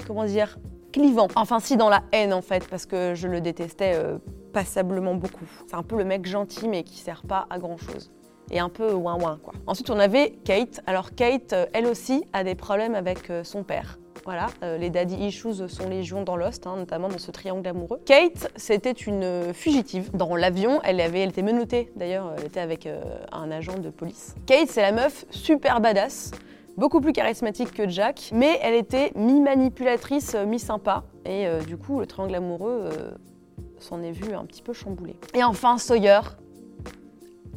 comment 0.07 0.25
dire, 0.25 0.57
clivant. 0.91 1.27
Enfin 1.35 1.59
si 1.59 1.77
dans 1.77 1.89
la 1.89 2.03
haine 2.11 2.33
en 2.33 2.41
fait, 2.41 2.67
parce 2.67 2.85
que 2.85 3.13
je 3.15 3.27
le 3.27 3.41
détestais 3.41 3.93
euh, 3.95 4.17
passablement 4.53 5.15
beaucoup. 5.15 5.45
C'est 5.67 5.75
un 5.75 5.83
peu 5.83 5.97
le 5.97 6.03
mec 6.03 6.25
gentil 6.25 6.67
mais 6.67 6.83
qui 6.83 6.97
sert 6.97 7.21
pas 7.21 7.45
à 7.49 7.59
grand 7.59 7.77
chose. 7.77 8.11
Et 8.51 8.59
un 8.59 8.69
peu 8.69 8.91
ouin 8.93 9.15
ouin 9.15 9.39
quoi. 9.43 9.53
Ensuite 9.67 9.91
on 9.91 9.99
avait 9.99 10.31
Kate. 10.43 10.81
Alors 10.87 11.13
Kate, 11.13 11.53
euh, 11.53 11.65
elle 11.73 11.85
aussi, 11.85 12.23
a 12.33 12.43
des 12.43 12.55
problèmes 12.55 12.95
avec 12.95 13.31
son 13.43 13.63
père. 13.63 13.99
Voilà, 14.25 14.47
les 14.77 14.91
daddy 14.91 15.15
issues 15.15 15.67
sont 15.67 15.89
légion 15.89 16.23
dans 16.23 16.35
Lost, 16.35 16.67
hein, 16.67 16.75
notamment 16.75 17.07
dans 17.07 17.17
ce 17.17 17.31
triangle 17.31 17.67
amoureux. 17.67 17.99
Kate, 18.05 18.51
c'était 18.57 18.91
une 18.91 19.53
fugitive. 19.53 20.11
Dans 20.13 20.35
l'avion, 20.35 20.81
elle, 20.83 21.01
avait, 21.01 21.21
elle 21.21 21.29
était 21.29 21.41
menottée 21.41 21.89
d'ailleurs, 21.95 22.33
elle 22.37 22.45
était 22.45 22.59
avec 22.59 22.87
un 23.31 23.49
agent 23.49 23.79
de 23.79 23.89
police. 23.89 24.35
Kate, 24.45 24.67
c'est 24.67 24.81
la 24.81 24.91
meuf 24.91 25.25
super 25.31 25.79
badass 25.79 26.31
beaucoup 26.79 27.01
plus 27.01 27.13
charismatique 27.13 27.73
que 27.73 27.87
Jack, 27.87 28.31
mais 28.33 28.57
elle 28.63 28.73
était 28.73 29.11
mi-manipulatrice, 29.15 30.33
euh, 30.35 30.45
mi-sympa. 30.45 31.03
Et 31.25 31.45
euh, 31.45 31.61
du 31.61 31.77
coup, 31.77 31.99
le 31.99 32.07
triangle 32.07 32.33
amoureux 32.33 32.85
euh, 32.85 33.11
s'en 33.77 34.01
est 34.01 34.11
vu 34.11 34.33
un 34.33 34.45
petit 34.45 34.63
peu 34.63 34.73
chamboulé. 34.73 35.15
Et 35.35 35.43
enfin, 35.43 35.77
Sawyer. 35.77 36.21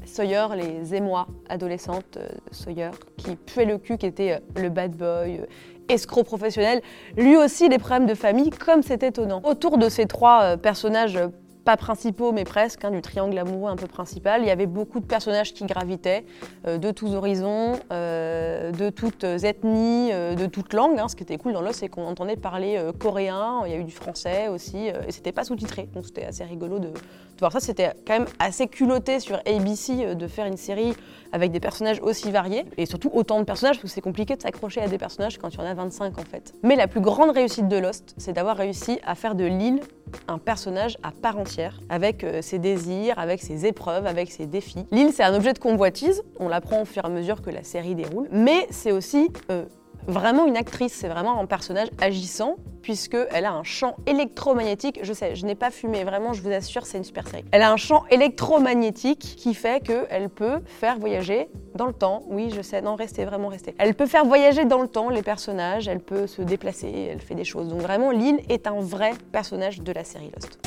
Sawyer, 0.05 0.49
les 0.57 0.95
émois 0.95 1.29
adolescentes 1.49 2.19
Sawyer, 2.51 2.91
qui 3.17 3.37
puait 3.37 3.65
le 3.65 3.79
cul, 3.79 3.97
qui 3.97 4.07
était 4.07 4.43
le 4.57 4.69
bad 4.69 4.97
boy, 4.97 5.41
escroc 5.89 6.25
professionnel. 6.25 6.83
Lui 7.17 7.37
aussi, 7.37 7.69
des 7.69 7.79
problèmes 7.79 8.07
de 8.07 8.15
famille, 8.15 8.51
comme 8.51 8.83
c'est 8.83 9.05
étonnant. 9.05 9.41
Autour 9.45 9.79
de 9.79 9.89
ces 9.89 10.07
trois 10.07 10.57
personnages 10.57 11.19
pas 11.65 11.77
principaux, 11.77 12.33
mais 12.33 12.45
presque, 12.45 12.85
hein, 12.85 12.91
du 12.91 13.01
triangle 13.01 13.39
amoureux 13.39 13.71
un 13.71 13.77
peu 13.77 13.87
principal. 13.87 14.43
Il 14.43 14.49
y 14.49 14.51
avait 14.51 14.67
beaucoup 14.67 15.01
de 15.01 15.05
personnages 15.05 15.53
qui 15.53 15.65
gravitaient, 15.65 16.25
euh, 16.67 16.79
de 16.79 16.91
tous 16.91 17.15
horizons, 17.15 17.79
euh, 17.93 18.73
de 18.73 18.91
toutes 18.91 19.25
ethnies, 19.25 20.11
euh, 20.13 20.35
de 20.35 20.47
toutes 20.47 20.73
langues. 20.73 20.99
Hein. 20.99 21.09
Ce 21.09 21.17
qui 21.17 21.23
était 21.23 21.39
cool 21.39 21.53
dans 21.53 21.63
l'os, 21.63 21.77
c'est 21.77 21.89
qu'on 21.89 22.07
entendait 22.07 22.37
parler 22.37 22.81
coréen, 22.99 23.63
il 23.67 23.73
y 23.73 23.75
a 23.75 23.79
eu 23.79 23.85
du 23.85 23.93
français 23.93 24.49
aussi, 24.49 24.89
et 24.89 25.13
c'était 25.13 25.33
pas 25.33 25.45
sous-titré, 25.45 25.89
donc 25.95 26.07
c'était 26.07 26.25
assez 26.25 26.45
rigolo 26.45 26.79
de, 26.79 26.89
de, 26.89 27.39
voir 27.39 27.53
ça. 27.53 27.61
C'était 27.61 27.93
quand 28.07 28.19
même 28.19 28.29
assez 28.39 28.67
culotté 28.67 29.21
sur 29.21 29.37
ABC 29.47 30.15
de 30.15 30.27
faire 30.27 30.47
une 30.47 30.57
série 30.57 30.95
avec 31.33 31.53
des 31.53 31.61
personnages 31.61 32.01
aussi 32.01 32.31
variés, 32.31 32.65
et 32.77 32.87
surtout 32.87 33.11
autant 33.13 33.39
de 33.39 33.45
personnages, 33.45 33.77
parce 33.77 33.83
que 33.83 33.95
c'est 33.95 34.01
compliqué 34.01 34.37
de 34.37 34.43
s'accrocher 34.43 34.81
à 34.81 34.89
des 34.89 34.99
personnages 34.99 35.39
quand 35.39 35.49
il 35.49 35.59
y 35.59 35.61
en 35.61 35.67
a 35.67 35.75
25 35.75 36.19
en 36.19 36.23
fait. 36.23 36.55
Mais 36.63 36.77
la 36.77 36.89
plus 36.89 37.01
grande 37.01 37.31
réussite 37.31 37.69
de 37.69 37.77
Lost, 37.77 38.15
c'est 38.17 38.33
d'avoir 38.33 38.57
réussi 38.57 38.99
à 39.05 39.15
faire 39.15 39.35
de 39.35 39.45
Lille 39.45 39.81
un 40.29 40.39
personnage 40.39 40.99
à 41.03 41.11
part 41.11 41.39
entière 41.39 41.52
avec 41.89 42.25
euh, 42.25 42.43
ses 42.43 42.59
désirs, 42.59 43.19
avec 43.19 43.43
ses 43.43 43.67
épreuves, 43.67 44.07
avec 44.07 44.31
ses 44.31 44.47
défis. 44.47 44.87
L'île, 44.91 45.13
c'est 45.13 45.23
un 45.23 45.35
objet 45.35 45.53
de 45.53 45.59
convoitise, 45.59 46.23
on 46.39 46.49
l'apprend 46.49 46.83
au 46.83 46.85
fur 46.85 47.05
et 47.05 47.07
à 47.07 47.11
mesure 47.11 47.43
que 47.43 47.51
la 47.51 47.63
série 47.63 47.95
déroule, 47.95 48.29
mais 48.31 48.67
c'est 48.71 48.93
aussi 48.93 49.31
euh, 49.51 49.65
vraiment 50.07 50.47
une 50.47 50.57
actrice, 50.57 50.93
c'est 50.93 51.09
vraiment 51.09 51.41
un 51.41 51.47
personnage 51.47 51.89
agissant 52.01 52.57
puisqu'elle 52.83 53.45
a 53.45 53.53
un 53.53 53.63
champ 53.63 53.97
électromagnétique. 54.07 54.99
Je 55.03 55.13
sais, 55.13 55.37
je 55.37 55.47
n'ai 55.47 55.55
pas 55.55 55.71
fumé, 55.71 56.03
vraiment, 56.03 56.33
je 56.33 56.43
vous 56.43 56.51
assure, 56.51 56.85
c'est 56.85 56.99
une 56.99 57.05
super 57.05 57.27
série. 57.29 57.45
Elle 57.53 57.63
a 57.63 57.71
un 57.71 57.77
champ 57.77 58.05
électromagnétique 58.11 59.21
qui 59.21 59.55
fait 59.55 59.83
qu'elle 59.83 60.29
peut 60.29 60.61
faire 60.67 60.99
voyager 60.99 61.49
dans 61.77 61.87
le 61.87 61.93
temps. 61.93 62.23
Oui, 62.27 62.53
je 62.55 62.61
sais, 62.61 62.83
non, 62.83 62.97
restez, 62.97 63.25
vraiment 63.25 63.49
restez. 63.49 63.75
Elle 63.79 63.95
peut 63.95 64.07
faire 64.07 64.25
voyager 64.25 64.65
dans 64.65 64.83
le 64.83 64.89
temps 64.89 65.11
les 65.11 65.23
personnages, 65.23 65.87
elle 65.87 66.01
peut 66.01 66.27
se 66.27 66.43
déplacer, 66.43 67.09
elle 67.11 67.21
fait 67.21 67.37
des 67.37 67.45
choses. 67.45 67.69
Donc 67.69 67.81
vraiment, 67.81 68.11
Lynn 68.11 68.39
est 68.49 68.67
un 68.67 68.81
vrai 68.81 69.13
personnage 69.31 69.81
de 69.81 69.93
la 69.93 70.05
série 70.05 70.31
Lost. 70.35 70.59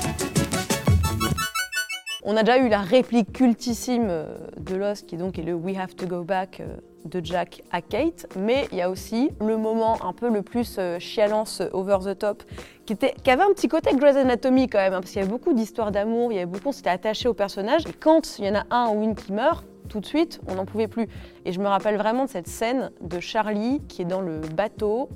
On 2.28 2.36
a 2.38 2.42
déjà 2.42 2.58
eu 2.58 2.70
la 2.70 2.82
réplique 2.82 3.32
cultissime 3.34 4.08
euh, 4.10 4.36
de 4.58 4.76
Lost, 4.76 5.06
qui 5.06 5.16
donc 5.16 5.38
est 5.38 5.44
le 5.44 5.54
We 5.54 5.78
have 5.78 5.96
to 5.96 6.08
go 6.08 6.24
back 6.24 6.60
euh, 6.60 6.78
de 7.06 7.24
Jack 7.24 7.62
à 7.72 7.84
Kate, 7.84 8.26
mais 8.36 8.68
il 8.72 8.80
y 8.80 8.82
a 8.82 8.90
aussi 8.90 9.30
le 9.40 9.58
moment 9.58 10.04
un 10.04 10.12
peu 10.12 10.34
le 10.34 10.42
plus 10.42 10.78
euh, 10.80 10.98
chialance 10.98 11.62
over 11.72 11.98
the 12.04 12.18
top, 12.18 12.42
qui, 12.88 12.98
avait 13.30 13.44
un 13.44 13.54
petit 13.54 13.68
côté 13.68 13.96
Grey's 13.96 14.16
Anatomy 14.16 14.68
quand 14.68 14.80
même, 14.80 14.94
hein, 14.94 15.02
parce 15.02 15.12
qu'il 15.12 15.20
y 15.20 15.24
avait 15.24 15.32
beaucoup 15.32 15.54
d'histoires 15.54 15.92
d'amour, 15.92 16.32
il 16.32 16.36
y 16.36 16.38
avait 16.40 16.48
beaucoup, 16.48 16.70
on 16.70 16.72
s'était 16.72 16.90
attaché 16.90 17.30
au 17.30 17.36
personnage, 17.36 17.84
et 17.86 17.94
quand 17.94 18.40
il 18.40 18.46
y 18.46 18.50
en 18.50 18.56
a 18.56 18.66
un 18.72 18.90
ou 18.90 19.04
une 19.04 19.14
qui 19.14 19.32
meurt, 19.32 19.64
tout 19.88 20.00
de 20.00 20.06
suite, 20.08 20.42
on 20.48 20.56
n'en 20.56 20.66
pouvait 20.66 20.88
plus. 20.88 21.08
Et 21.46 21.52
je 21.52 21.60
me 21.60 21.68
rappelle 21.68 21.98
vraiment 21.98 22.26
de 22.26 22.30
cette 22.32 22.48
scène 22.48 22.90
de 23.02 23.20
Charlie 23.20 23.82
qui 23.88 24.02
est 24.02 24.06
dans 24.06 24.22
le 24.22 24.40
bateau 24.40 25.10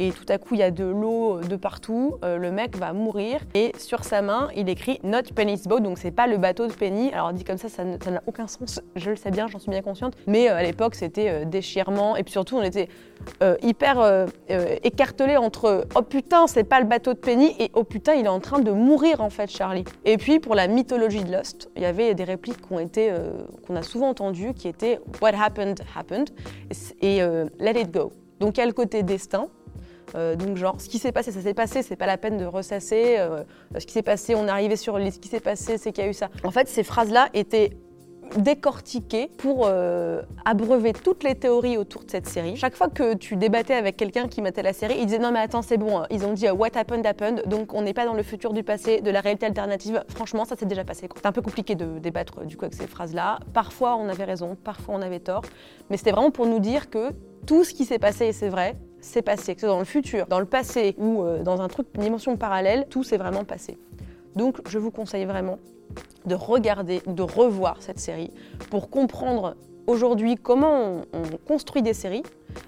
et 0.00 0.12
tout 0.12 0.24
à 0.28 0.38
coup 0.38 0.54
il 0.54 0.60
y 0.60 0.62
a 0.62 0.70
de 0.70 0.84
l'eau 0.84 1.40
de 1.40 1.56
partout, 1.56 2.16
euh, 2.24 2.38
le 2.38 2.50
mec 2.50 2.76
va 2.76 2.92
mourir. 2.94 3.40
Et 3.54 3.72
sur 3.78 4.02
sa 4.02 4.22
main 4.22 4.48
il 4.56 4.68
écrit 4.68 4.98
Not 5.04 5.34
Penny's 5.34 5.68
Boat, 5.68 5.80
donc 5.80 5.98
c'est 5.98 6.10
pas 6.10 6.26
le 6.26 6.38
bateau 6.38 6.66
de 6.66 6.72
Penny. 6.72 7.12
Alors 7.12 7.32
dit 7.32 7.44
comme 7.44 7.58
ça, 7.58 7.68
ça 7.68 7.84
n'a 7.84 8.22
aucun 8.26 8.46
sens, 8.46 8.80
je 8.96 9.10
le 9.10 9.16
sais 9.16 9.30
bien, 9.30 9.46
j'en 9.46 9.58
suis 9.58 9.70
bien 9.70 9.82
consciente, 9.82 10.14
mais 10.26 10.48
euh, 10.48 10.56
à 10.56 10.62
l'époque 10.62 10.94
c'était 10.94 11.28
euh, 11.28 11.44
déchirement. 11.44 12.16
Et 12.16 12.24
puis 12.24 12.32
surtout 12.32 12.56
on 12.56 12.62
était 12.62 12.88
hyper 13.62 14.26
écartelé 14.82 15.36
entre 15.36 15.86
oh 15.94 16.00
putain 16.00 16.46
c'est 16.46 16.64
pas 16.64 16.80
le 16.80 16.86
bateau 16.86 17.12
de 17.12 17.18
Penny 17.18 17.54
et 17.58 17.70
oh 17.74 17.84
putain 17.84 18.14
il 18.14 18.24
est 18.24 18.28
en 18.28 18.40
train 18.40 18.60
de 18.60 18.70
mourir 18.70 19.20
en 19.20 19.28
fait 19.28 19.50
Charlie. 19.50 19.84
Et 20.06 20.16
puis 20.16 20.40
pour 20.40 20.54
la 20.54 20.68
mythologie 20.68 21.22
de 21.22 21.30
Lost, 21.30 21.70
il 21.76 21.82
y 21.82 21.84
avait 21.84 22.14
des 22.14 22.24
répliques 22.24 22.62
qu'on 22.62 23.76
a 23.76 23.82
souvent 23.82 24.08
entendues 24.08 24.54
qui 24.54 24.68
étaient 24.68 25.00
What 25.20 25.32
happened 25.38 25.82
happened 25.94 26.30
et 27.02 27.20
Let 27.58 27.78
it 27.78 27.90
go. 27.90 28.10
Donc 28.40 28.56
il 28.56 28.60
y 28.60 28.62
a 28.62 28.66
le 28.66 28.72
côté 28.72 29.02
destin 29.02 29.48
euh, 30.14 30.36
donc 30.36 30.56
genre, 30.56 30.80
ce 30.80 30.88
qui 30.88 30.98
s'est 30.98 31.12
passé, 31.12 31.32
ça 31.32 31.40
s'est 31.40 31.54
passé, 31.54 31.82
c'est 31.82 31.96
pas 31.96 32.06
la 32.06 32.18
peine 32.18 32.38
de 32.38 32.44
ressasser. 32.44 33.16
Euh, 33.18 33.42
ce 33.78 33.86
qui 33.86 33.92
s'est 33.92 34.02
passé, 34.02 34.34
on 34.34 34.46
est 34.46 34.50
arrivé 34.50 34.76
sur 34.76 34.96
ce 34.96 35.18
qui 35.18 35.28
s'est 35.28 35.40
passé, 35.40 35.78
c'est 35.78 35.92
qu'il 35.92 36.04
y 36.04 36.06
a 36.06 36.10
eu 36.10 36.14
ça. 36.14 36.28
En 36.44 36.50
fait, 36.50 36.68
ces 36.68 36.82
phrases-là 36.82 37.28
étaient 37.34 37.76
décortiquées 38.36 39.30
pour 39.38 39.66
euh, 39.66 40.22
abreuver 40.44 40.92
toutes 40.92 41.24
les 41.24 41.34
théories 41.34 41.76
autour 41.76 42.04
de 42.04 42.10
cette 42.10 42.28
série. 42.28 42.56
Chaque 42.56 42.74
fois 42.74 42.88
que 42.88 43.14
tu 43.14 43.36
débattais 43.36 43.74
avec 43.74 43.96
quelqu'un 43.96 44.28
qui 44.28 44.42
mettait 44.42 44.62
la 44.62 44.72
série, 44.72 44.96
il 44.98 45.06
disait 45.06 45.18
non 45.18 45.32
mais 45.32 45.40
attends 45.40 45.62
c'est 45.62 45.76
bon, 45.76 46.02
ils 46.10 46.24
ont 46.24 46.32
dit 46.32 46.48
what 46.48 46.68
happened 46.74 47.06
happened, 47.06 47.42
donc 47.46 47.74
on 47.74 47.82
n'est 47.82 47.94
pas 47.94 48.04
dans 48.04 48.14
le 48.14 48.22
futur 48.22 48.52
du 48.52 48.62
passé, 48.62 49.00
de 49.00 49.10
la 49.10 49.20
réalité 49.20 49.46
alternative. 49.46 50.04
Franchement 50.08 50.44
ça 50.44 50.56
s'est 50.56 50.66
déjà 50.66 50.84
passé. 50.84 51.08
C'est 51.14 51.26
un 51.26 51.32
peu 51.32 51.42
compliqué 51.42 51.74
de 51.74 51.98
débattre 51.98 52.44
du 52.44 52.56
coup 52.56 52.64
avec 52.64 52.74
ces 52.74 52.86
phrases-là. 52.86 53.40
Parfois 53.52 53.96
on 53.96 54.08
avait 54.08 54.24
raison, 54.24 54.56
parfois 54.62 54.94
on 54.96 55.02
avait 55.02 55.20
tort, 55.20 55.42
mais 55.88 55.96
c'était 55.96 56.12
vraiment 56.12 56.30
pour 56.30 56.46
nous 56.46 56.60
dire 56.60 56.90
que 56.90 57.10
tout 57.46 57.64
ce 57.64 57.74
qui 57.74 57.84
s'est 57.84 57.98
passé 57.98 58.26
et 58.26 58.32
c'est 58.32 58.48
vrai, 58.48 58.76
c'est 59.00 59.22
passé, 59.22 59.54
que 59.54 59.60
ce 59.60 59.66
soit 59.66 59.74
dans 59.74 59.80
le 59.80 59.84
futur, 59.84 60.26
dans 60.26 60.40
le 60.40 60.46
passé 60.46 60.94
ou 60.98 61.22
euh, 61.22 61.42
dans 61.42 61.60
un 61.60 61.68
truc, 61.68 61.88
une 61.94 62.02
dimension 62.02 62.36
parallèle, 62.36 62.86
tout 62.88 63.02
s'est 63.02 63.16
vraiment 63.16 63.44
passé. 63.44 63.78
Donc 64.36 64.60
je 64.68 64.78
vous 64.78 64.90
conseille 64.90 65.24
vraiment 65.24 65.58
de 66.26 66.34
regarder 66.34 67.02
de 67.06 67.22
revoir 67.22 67.76
cette 67.80 67.98
série 67.98 68.30
pour 68.70 68.90
comprendre 68.90 69.56
aujourd'hui 69.86 70.36
comment 70.36 71.02
on, 71.12 71.22
construit 71.46 71.82
des 71.82 71.94
séries 71.94 72.22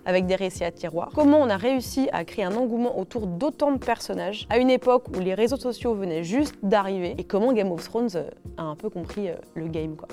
avec 0.04 0.26
des 0.26 0.36
récits 0.36 0.64
à 0.64 0.70
tiroir, 0.70 1.10
comment 1.14 1.38
on 1.38 1.48
a 1.48 1.56
réussi 1.56 2.08
à 2.12 2.24
créer 2.24 2.44
un 2.44 2.54
engouement 2.56 2.98
autour 2.98 3.26
d'autant 3.26 3.72
de 3.72 3.78
personnages 3.78 4.46
à 4.50 4.58
une 4.58 4.70
époque 4.70 5.04
où 5.16 5.20
les 5.20 5.34
réseaux 5.34 5.56
sociaux 5.56 5.94
venaient 5.94 6.24
juste 6.24 6.54
d'arriver 6.62 7.14
et 7.18 7.24
comment 7.24 7.52
Game 7.52 7.70
of 7.72 7.82
Thrones 7.84 8.10
euh, 8.14 8.30
a 8.56 8.62
un 8.62 8.76
peu 8.76 8.90
compris 8.90 9.28
euh, 9.28 9.34
le 9.54 9.68
game 9.68 9.96
quoi. 9.96 10.08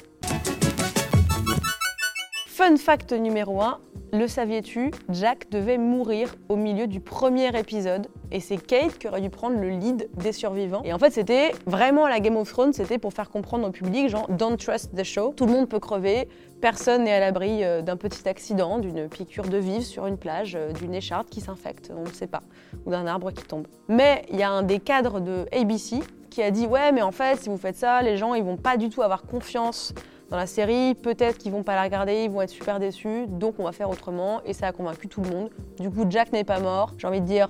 Fun 2.47 2.75
fact 2.75 3.13
numéro 3.13 3.61
1, 3.61 3.79
le 4.11 4.27
saviez-tu 4.27 4.91
Jack 5.09 5.49
devait 5.49 5.77
mourir 5.77 6.35
au 6.49 6.55
milieu 6.55 6.87
du 6.87 6.99
premier 6.99 7.57
épisode 7.57 8.07
et 8.31 8.39
c'est 8.39 8.57
Kate 8.57 8.97
qui 8.97 9.07
aurait 9.07 9.21
dû 9.21 9.29
prendre 9.29 9.59
le 9.59 9.69
lead 9.69 10.09
des 10.15 10.31
survivants. 10.31 10.81
Et 10.83 10.93
en 10.93 10.99
fait, 10.99 11.11
c'était 11.11 11.51
vraiment 11.65 12.07
la 12.07 12.19
Game 12.19 12.37
of 12.37 12.49
Thrones, 12.49 12.73
c'était 12.73 12.97
pour 12.97 13.13
faire 13.13 13.29
comprendre 13.29 13.67
au 13.67 13.71
public, 13.71 14.09
genre, 14.09 14.27
don't 14.29 14.57
trust 14.57 14.95
the 14.95 15.03
show. 15.03 15.33
Tout 15.35 15.45
le 15.45 15.51
monde 15.51 15.69
peut 15.69 15.79
crever, 15.79 16.27
personne 16.61 17.03
n'est 17.03 17.13
à 17.13 17.19
l'abri 17.19 17.63
euh, 17.63 17.81
d'un 17.81 17.97
petit 17.97 18.27
accident, 18.27 18.79
d'une 18.79 19.07
piqûre 19.09 19.47
de 19.47 19.57
vivre 19.57 19.83
sur 19.83 20.05
une 20.05 20.17
plage, 20.17 20.55
euh, 20.55 20.71
d'une 20.73 20.93
écharpe 20.93 21.29
qui 21.29 21.41
s'infecte, 21.41 21.91
on 21.95 22.03
ne 22.03 22.13
sait 22.13 22.27
pas, 22.27 22.41
ou 22.85 22.91
d'un 22.91 23.07
arbre 23.07 23.31
qui 23.31 23.43
tombe. 23.43 23.67
Mais 23.87 24.23
il 24.29 24.37
y 24.37 24.43
a 24.43 24.49
un 24.49 24.63
des 24.63 24.79
cadres 24.79 25.19
de 25.19 25.45
ABC 25.51 25.99
qui 26.29 26.43
a 26.43 26.51
dit, 26.51 26.67
ouais, 26.67 26.91
mais 26.91 27.01
en 27.01 27.11
fait, 27.11 27.39
si 27.39 27.49
vous 27.49 27.57
faites 27.57 27.77
ça, 27.77 28.01
les 28.01 28.17
gens, 28.17 28.35
ils 28.35 28.43
vont 28.43 28.57
pas 28.57 28.77
du 28.77 28.89
tout 28.89 29.01
avoir 29.01 29.23
confiance 29.23 29.93
dans 30.29 30.37
la 30.37 30.45
série, 30.45 30.93
peut-être 30.93 31.39
qu'ils 31.39 31.51
vont 31.51 31.63
pas 31.63 31.75
la 31.75 31.83
regarder, 31.83 32.23
ils 32.25 32.29
vont 32.29 32.41
être 32.41 32.51
super 32.51 32.79
déçus, 32.79 33.25
donc 33.27 33.55
on 33.57 33.63
va 33.63 33.71
faire 33.71 33.89
autrement, 33.89 34.41
et 34.45 34.53
ça 34.53 34.67
a 34.67 34.71
convaincu 34.71 35.07
tout 35.07 35.21
le 35.21 35.29
monde. 35.29 35.49
Du 35.79 35.89
coup, 35.89 36.05
Jack 36.07 36.31
n'est 36.31 36.43
pas 36.43 36.59
mort. 36.59 36.93
J'ai 36.97 37.07
envie 37.07 37.21
de 37.21 37.25
dire, 37.25 37.49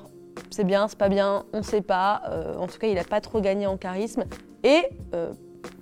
c'est 0.49 0.63
bien, 0.63 0.87
c'est 0.87 0.97
pas 0.97 1.09
bien, 1.09 1.43
on 1.51 1.61
sait 1.61 1.81
pas. 1.81 2.21
Euh, 2.29 2.55
en 2.55 2.67
tout 2.67 2.79
cas, 2.79 2.87
il 2.87 2.97
a 2.97 3.03
pas 3.03 3.19
trop 3.19 3.41
gagné 3.41 3.67
en 3.67 3.75
charisme. 3.75 4.23
Et 4.63 4.83
euh, 5.13 5.33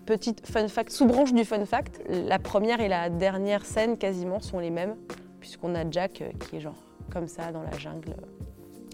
petite 0.08 0.48
fun 0.48 0.68
fact, 0.68 0.92
sous-branche 0.92 1.34
du 1.34 1.46
fun 1.46 1.66
fact, 1.66 2.01
la 2.10 2.39
première 2.39 2.80
et 2.82 2.88
la 2.88 3.10
dernière 3.10 3.66
scène 3.66 3.98
quasiment 3.98 4.39
sont 4.39 4.58
les 4.58 4.72
mêmes, 4.72 4.96
puisqu'on 5.39 5.75
a 5.75 5.88
Jack 5.89 6.22
euh, 6.22 6.32
qui 6.39 6.58
est 6.58 6.60
genre 6.60 6.82
comme 7.12 7.27
ça 7.27 7.51
dans 7.51 7.62
la 7.62 7.77
jungle, 7.77 8.16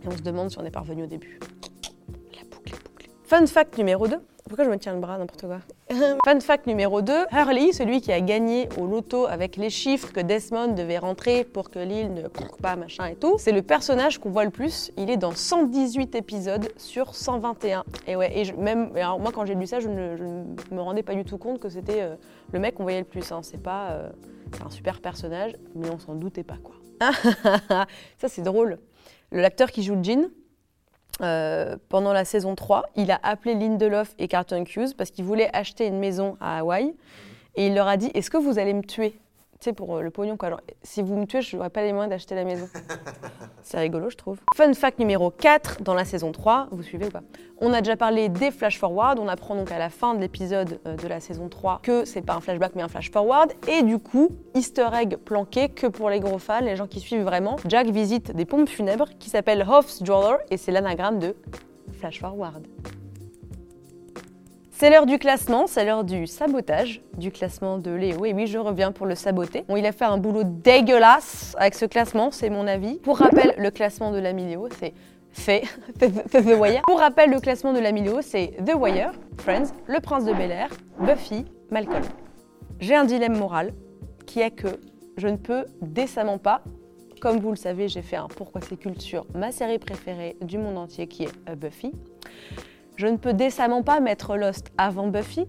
et 0.04 0.08
on 0.08 0.12
se 0.12 0.22
demande 0.22 0.52
si 0.52 0.60
on 0.60 0.66
est 0.66 0.72
parvenu 0.72 1.04
au 1.04 1.08
début. 1.08 1.40
La 2.36 2.44
boucle 2.44 2.74
est 2.74 2.84
bouclée. 2.84 3.10
Fun 3.24 3.46
fact 3.48 3.78
numéro 3.78 4.08
2. 4.08 4.18
Pourquoi 4.48 4.66
je 4.66 4.70
me 4.70 4.78
tiens 4.78 4.94
le 4.94 5.00
bras, 5.00 5.18
n'importe 5.18 5.46
quoi 5.46 5.60
Fun 6.26 6.40
fact 6.42 6.68
numéro 6.68 7.02
2, 7.02 7.14
Hurley, 7.32 7.72
celui 7.72 8.02
qui 8.02 8.12
a 8.12 8.20
gagné 8.20 8.68
au 8.78 8.86
loto 8.86 9.26
avec 9.26 9.56
les 9.56 9.70
chiffres 9.70 10.12
que 10.12 10.20
Desmond 10.20 10.74
devait 10.74 10.98
rentrer 10.98 11.46
pour 11.46 11.70
que 11.70 11.80
l'île 11.80 12.14
ne 12.14 12.28
court 12.28 12.58
pas, 12.58 12.76
machin 12.76 13.06
et 13.06 13.16
tout, 13.16 13.38
c'est 13.38 13.54
le 13.54 13.62
personnage 13.62 14.20
qu'on 14.20 14.32
voit 14.32 14.44
le 14.44 14.52
plus. 14.52 14.92
Il 14.98 15.10
est 15.10 15.18
dans 15.18 15.32
118 15.32 16.16
épisodes 16.16 16.68
sur 16.78 17.16
121. 17.16 17.86
Et 18.06 18.16
ouais, 18.16 18.38
et 18.38 18.52
même, 18.54 18.92
alors 18.96 19.20
moi 19.20 19.32
quand 19.34 19.46
j'ai 19.46 19.56
lu 19.56 19.66
ça, 19.66 19.80
je 19.80 19.88
ne, 19.88 20.44
me 20.72 20.82
rendais 20.82 21.04
pas 21.04 21.16
du 21.16 21.24
tout 21.24 21.38
compte 21.38 21.60
que 21.60 21.70
c'était 21.70 22.02
euh, 22.02 22.16
le 22.52 22.60
mec 22.60 22.76
qu'on 22.76 22.84
voyait 22.84 23.00
le 23.00 23.06
plus. 23.06 23.32
Hein. 23.32 23.40
C'est 23.44 23.62
pas, 23.62 23.92
euh, 23.92 24.10
c'est 24.54 24.64
un 24.64 24.70
super 24.70 25.00
personnage, 25.00 25.56
mais 25.74 25.90
on 25.90 26.00
s'en 26.00 26.16
doutait 26.16 26.44
pas 26.44 26.58
quoi. 26.62 26.76
ça 28.18 28.28
c'est 28.28 28.44
drôle. 28.44 28.78
Le 29.32 29.42
l'acteur 29.42 29.72
qui 29.72 29.84
joue 29.84 29.98
Jean, 30.04 30.30
euh, 31.22 31.78
pendant 31.90 32.14
la 32.14 32.26
saison 32.26 32.56
3, 32.56 32.84
il 32.96 33.12
a 33.12 33.20
appelé 33.24 33.54
Lindelof 33.54 34.14
et 34.18 34.28
Carlton 34.28 34.64
Hughes 34.64 34.96
parce 34.98 35.12
qu'il 35.12 35.26
voulait 35.26 35.50
acheter 35.54 35.88
une 35.88 36.00
maison 36.00 36.38
à 36.42 36.60
Hawaï. 36.60 36.94
Et 37.56 37.68
il 37.68 37.76
leur 37.76 37.88
a 37.88 37.98
dit 37.98 38.12
Est-ce 38.14 38.32
que 38.32 38.38
vous 38.38 38.60
allez 38.60 38.74
me 38.74 38.84
tuer? 38.84 39.16
Pour 39.78 39.96
euh, 39.96 40.02
le 40.02 40.10
pognon, 40.10 40.36
quoi. 40.36 40.60
si 40.82 41.02
vous 41.02 41.16
me 41.16 41.26
tuez, 41.26 41.42
je 41.42 41.56
n'aurai 41.56 41.70
pas 41.70 41.84
les 41.84 41.94
moyens 41.94 42.10
d'acheter 42.10 42.36
la 42.36 42.44
maison. 42.44 42.68
C'est 43.64 43.80
rigolo, 43.80 44.10
je 44.10 44.18
trouve. 44.18 44.40
Fun 44.56 44.74
fact 44.74 45.00
numéro 45.00 45.32
4 45.32 45.82
dans 45.82 45.94
la 45.94 46.06
saison 46.06 46.32
3, 46.32 46.68
vous 46.72 46.84
suivez 46.84 47.08
ou 47.08 47.10
pas? 47.10 47.24
On 47.60 47.72
a 47.72 47.80
déjà 47.82 47.96
parlé 47.96 48.30
des 48.30 48.52
flash 48.52 48.78
forward. 48.78 49.20
On 49.20 49.28
apprend 49.28 49.56
donc 49.56 49.72
à 49.72 49.80
la 49.80 49.90
fin 49.90 50.14
de 50.14 50.20
l'épisode 50.20 50.80
euh, 50.86 50.96
de 50.96 51.08
la 51.08 51.20
saison 51.20 51.48
3 51.48 51.80
que 51.82 52.04
c'est 52.04 52.22
pas 52.22 52.34
un 52.34 52.42
flashback 52.42 52.76
mais 52.76 52.82
un 52.82 52.90
flash 52.90 53.10
forward. 53.10 53.54
Et 53.68 53.84
du 53.84 54.00
coup, 54.00 54.30
easter 54.54 54.90
egg 54.94 55.18
planqué 55.18 55.70
que 55.70 55.88
pour 55.88 56.10
les 56.10 56.20
gros 56.20 56.40
fans, 56.40 56.62
les 56.62 56.76
gens 56.76 56.88
qui 56.88 57.00
suivent 57.00 57.24
vraiment, 57.24 57.56
Jack 57.66 57.88
visite 57.88 58.36
des 58.36 58.46
pompes 58.46 58.70
funèbres 58.70 59.10
qui 59.18 59.30
s'appellent 59.30 59.66
Hoff's 59.68 60.04
Jeweler 60.04 60.38
et 60.52 60.58
c'est 60.58 60.72
l'anagramme 60.72 61.20
de 61.20 61.36
flash 61.94 62.20
forward. 62.20 62.68
C'est 64.84 64.90
l'heure 64.90 65.06
du 65.06 65.18
classement, 65.18 65.66
c'est 65.66 65.86
l'heure 65.86 66.04
du 66.04 66.28
sabotage 66.28 67.02
du 67.18 67.32
classement 67.32 67.78
de 67.78 67.90
Léo. 67.90 68.26
Et 68.26 68.34
oui, 68.34 68.48
je 68.48 68.58
reviens 68.58 68.92
pour 68.92 69.06
le 69.06 69.16
saboter. 69.16 69.64
Bon, 69.70 69.78
il 69.78 69.86
a 69.86 69.94
fait 69.94 70.04
un 70.04 70.18
boulot 70.18 70.44
dégueulasse 70.44 71.56
avec 71.58 71.74
ce 71.74 71.86
classement, 71.86 72.32
c'est 72.32 72.50
mon 72.50 72.68
avis. 72.68 72.96
Pour 72.96 73.18
rappel, 73.20 73.54
le 73.58 73.72
classement 73.72 74.12
de 74.12 74.20
l'ami 74.20 74.46
Léo, 74.46 74.68
c'est 74.78 74.94
fait, 75.32 75.62
The 75.90 76.60
Wire. 76.60 76.82
Pour 76.86 77.00
rappel, 77.00 77.32
le 77.32 77.40
classement 77.40 77.72
de 77.72 77.80
l'ami 77.80 78.02
Léo, 78.02 78.22
c'est 78.22 78.58
The 78.66 78.76
Wire, 78.76 79.14
Friends, 79.38 79.72
Le 79.88 80.02
Prince 80.02 80.26
de 80.26 80.34
Bel 80.34 80.52
Air, 80.52 80.68
Buffy, 81.00 81.46
Malcolm. 81.72 82.04
J'ai 82.82 82.96
un 82.96 83.06
dilemme 83.06 83.38
moral 83.38 83.72
qui 84.26 84.42
est 84.42 84.52
que 84.52 84.82
je 85.16 85.30
ne 85.30 85.38
peux 85.38 85.64
décemment 85.82 86.40
pas 86.40 86.62
comme 87.22 87.40
vous 87.40 87.52
le 87.52 87.56
savez, 87.56 87.88
j'ai 87.88 88.02
fait 88.02 88.18
un 88.18 88.28
Pourquoi 88.28 88.60
c'est 88.60 88.76
culture, 88.76 89.26
ma 89.34 89.54
série 89.54 89.80
préférée 89.80 90.36
du 90.42 90.58
monde 90.58 90.78
entier 90.78 91.08
qui 91.08 91.24
est 91.24 91.56
Buffy. 91.56 91.94
Je 92.96 93.08
ne 93.08 93.18
peux 93.18 93.34
décemment 93.34 93.82
pas 93.82 94.00
mettre 94.00 94.38
Lost 94.38 94.72
avant 94.78 95.08
Buffy, 95.08 95.48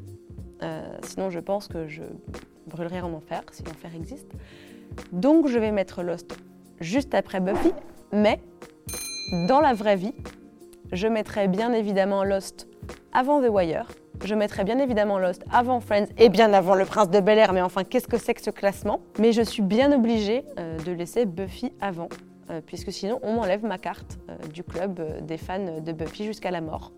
euh, 0.63 0.83
sinon 1.03 1.29
je 1.29 1.41
pense 1.41 1.69
que 1.69 1.87
je 1.89 2.03
brûlerai 2.67 3.03
en 3.03 3.13
enfer, 3.13 3.43
si 3.53 3.63
l'enfer 3.65 3.91
existe. 3.95 4.31
Donc 5.13 5.49
je 5.49 5.59
vais 5.59 5.71
mettre 5.71 6.03
Lost 6.03 6.39
juste 6.81 7.15
après 7.15 7.41
Buffy, 7.41 7.73
mais 8.13 8.41
dans 9.47 9.61
la 9.61 9.75
vraie 9.75 9.97
vie, 9.97 10.15
je 10.93 11.07
mettrai 11.07 11.49
bien 11.49 11.73
évidemment 11.73 12.25
Lost 12.25 12.67
avant 13.13 13.43
The 13.43 13.49
Wire. 13.51 13.89
Je 14.25 14.35
mettrai 14.35 14.65
bien 14.65 14.79
évidemment 14.79 15.19
Lost 15.19 15.45
avant 15.53 15.81
Friends 15.81 16.07
et 16.17 16.31
bien 16.31 16.53
avant 16.55 16.75
Le 16.75 16.87
Prince 16.87 17.11
de 17.11 17.21
Bel 17.21 17.37
Air, 17.37 17.53
mais 17.53 17.63
enfin, 17.63 17.85
qu'est-ce 17.85 18.09
que 18.09 18.17
c'est 18.17 18.33
que 18.33 18.43
ce 18.43 18.51
classement? 18.51 19.01
Mais 19.19 19.33
je 19.33 19.43
suis 19.43 19.63
bien 19.63 19.93
obligée 19.93 20.45
euh, 20.59 20.79
de 20.79 20.93
laisser 20.93 21.27
Buffy 21.27 21.73
avant, 21.81 22.09
euh, 22.49 22.63
puisque 22.65 22.91
sinon 22.91 23.19
on 23.23 23.35
m'enlève 23.35 23.65
ma 23.67 23.77
carte 23.77 24.19
du 24.53 24.63
club 24.63 25.03
des 25.27 25.37
fans 25.37 25.81
de 25.81 25.93
Buffy 25.93 26.25
jusqu'à 26.25 26.51
la 26.51 26.63
mort. 26.63 26.93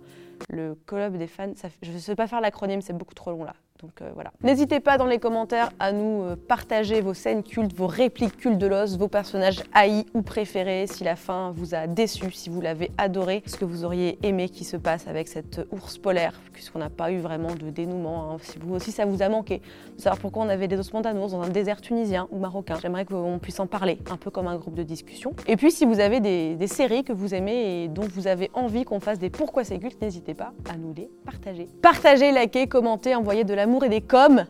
Le 0.48 0.74
club 0.74 1.16
des 1.16 1.26
fans, 1.26 1.52
je 1.82 1.92
ne 1.92 1.98
sais 1.98 2.16
pas 2.16 2.26
faire 2.26 2.40
l'acronyme, 2.40 2.80
c'est 2.80 2.92
beaucoup 2.92 3.14
trop 3.14 3.30
long 3.30 3.44
là. 3.44 3.54
Donc 3.80 4.00
euh, 4.00 4.10
voilà. 4.14 4.32
N'hésitez 4.42 4.80
pas 4.80 4.98
dans 4.98 5.06
les 5.06 5.18
commentaires 5.18 5.70
à 5.78 5.92
nous 5.92 6.22
euh, 6.22 6.36
partager 6.36 7.00
vos 7.00 7.14
scènes 7.14 7.42
cultes, 7.42 7.74
vos 7.74 7.86
répliques 7.86 8.36
cultes 8.36 8.58
de 8.58 8.66
l'os, 8.66 8.96
vos 8.96 9.08
personnages 9.08 9.62
haïs 9.74 10.04
ou 10.14 10.22
préférés, 10.22 10.86
si 10.86 11.04
la 11.04 11.16
fin 11.16 11.52
vous 11.54 11.74
a 11.74 11.86
déçu, 11.86 12.30
si 12.30 12.48
vous 12.48 12.60
l'avez 12.60 12.90
adoré, 12.96 13.42
ce 13.46 13.56
que 13.56 13.64
vous 13.64 13.84
auriez 13.84 14.18
aimé 14.22 14.48
qui 14.48 14.64
se 14.64 14.76
passe 14.76 15.06
avec 15.06 15.28
cette 15.28 15.66
ours 15.72 15.98
polaire, 15.98 16.40
puisqu'on 16.52 16.78
n'a 16.78 16.90
pas 16.90 17.10
eu 17.10 17.18
vraiment 17.18 17.54
de 17.54 17.70
dénouement. 17.70 18.32
Hein. 18.32 18.36
Si 18.40 18.58
vous 18.58 18.74
aussi 18.74 18.92
ça 18.92 19.04
vous 19.04 19.22
a 19.22 19.28
manqué, 19.28 19.60
de 19.96 20.00
savoir 20.00 20.20
pourquoi 20.20 20.44
on 20.44 20.48
avait 20.48 20.68
des 20.68 20.78
ossements 20.78 21.02
d'anours 21.02 21.32
dans 21.32 21.42
un 21.42 21.48
désert 21.48 21.80
tunisien 21.80 22.28
ou 22.30 22.38
marocain. 22.38 22.76
J'aimerais 22.80 23.04
qu'on 23.04 23.38
puisse 23.38 23.60
en 23.60 23.66
parler, 23.66 23.98
un 24.10 24.16
peu 24.16 24.30
comme 24.30 24.46
un 24.46 24.56
groupe 24.56 24.74
de 24.74 24.82
discussion. 24.82 25.34
Et 25.46 25.56
puis 25.56 25.70
si 25.70 25.84
vous 25.84 26.00
avez 26.00 26.20
des, 26.20 26.56
des 26.56 26.66
séries 26.66 27.04
que 27.04 27.12
vous 27.12 27.34
aimez 27.34 27.84
et 27.84 27.88
dont 27.88 28.06
vous 28.08 28.26
avez 28.26 28.50
envie 28.54 28.84
qu'on 28.84 29.00
fasse 29.00 29.18
des 29.18 29.30
pourquoi 29.30 29.64
c'est 29.64 29.78
culte, 29.78 30.00
n'hésitez 30.00 30.34
pas 30.34 30.52
à 30.70 30.76
nous 30.76 30.94
les 30.94 31.10
partager. 31.24 31.68
Partagez, 31.82 32.32
likez, 32.32 32.68
commentez, 32.68 33.14
envoyez 33.14 33.44
de 33.44 33.54
la 33.54 33.65
et 33.84 33.88
des 33.88 34.00
coms. 34.00 34.46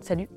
Salut 0.00 0.28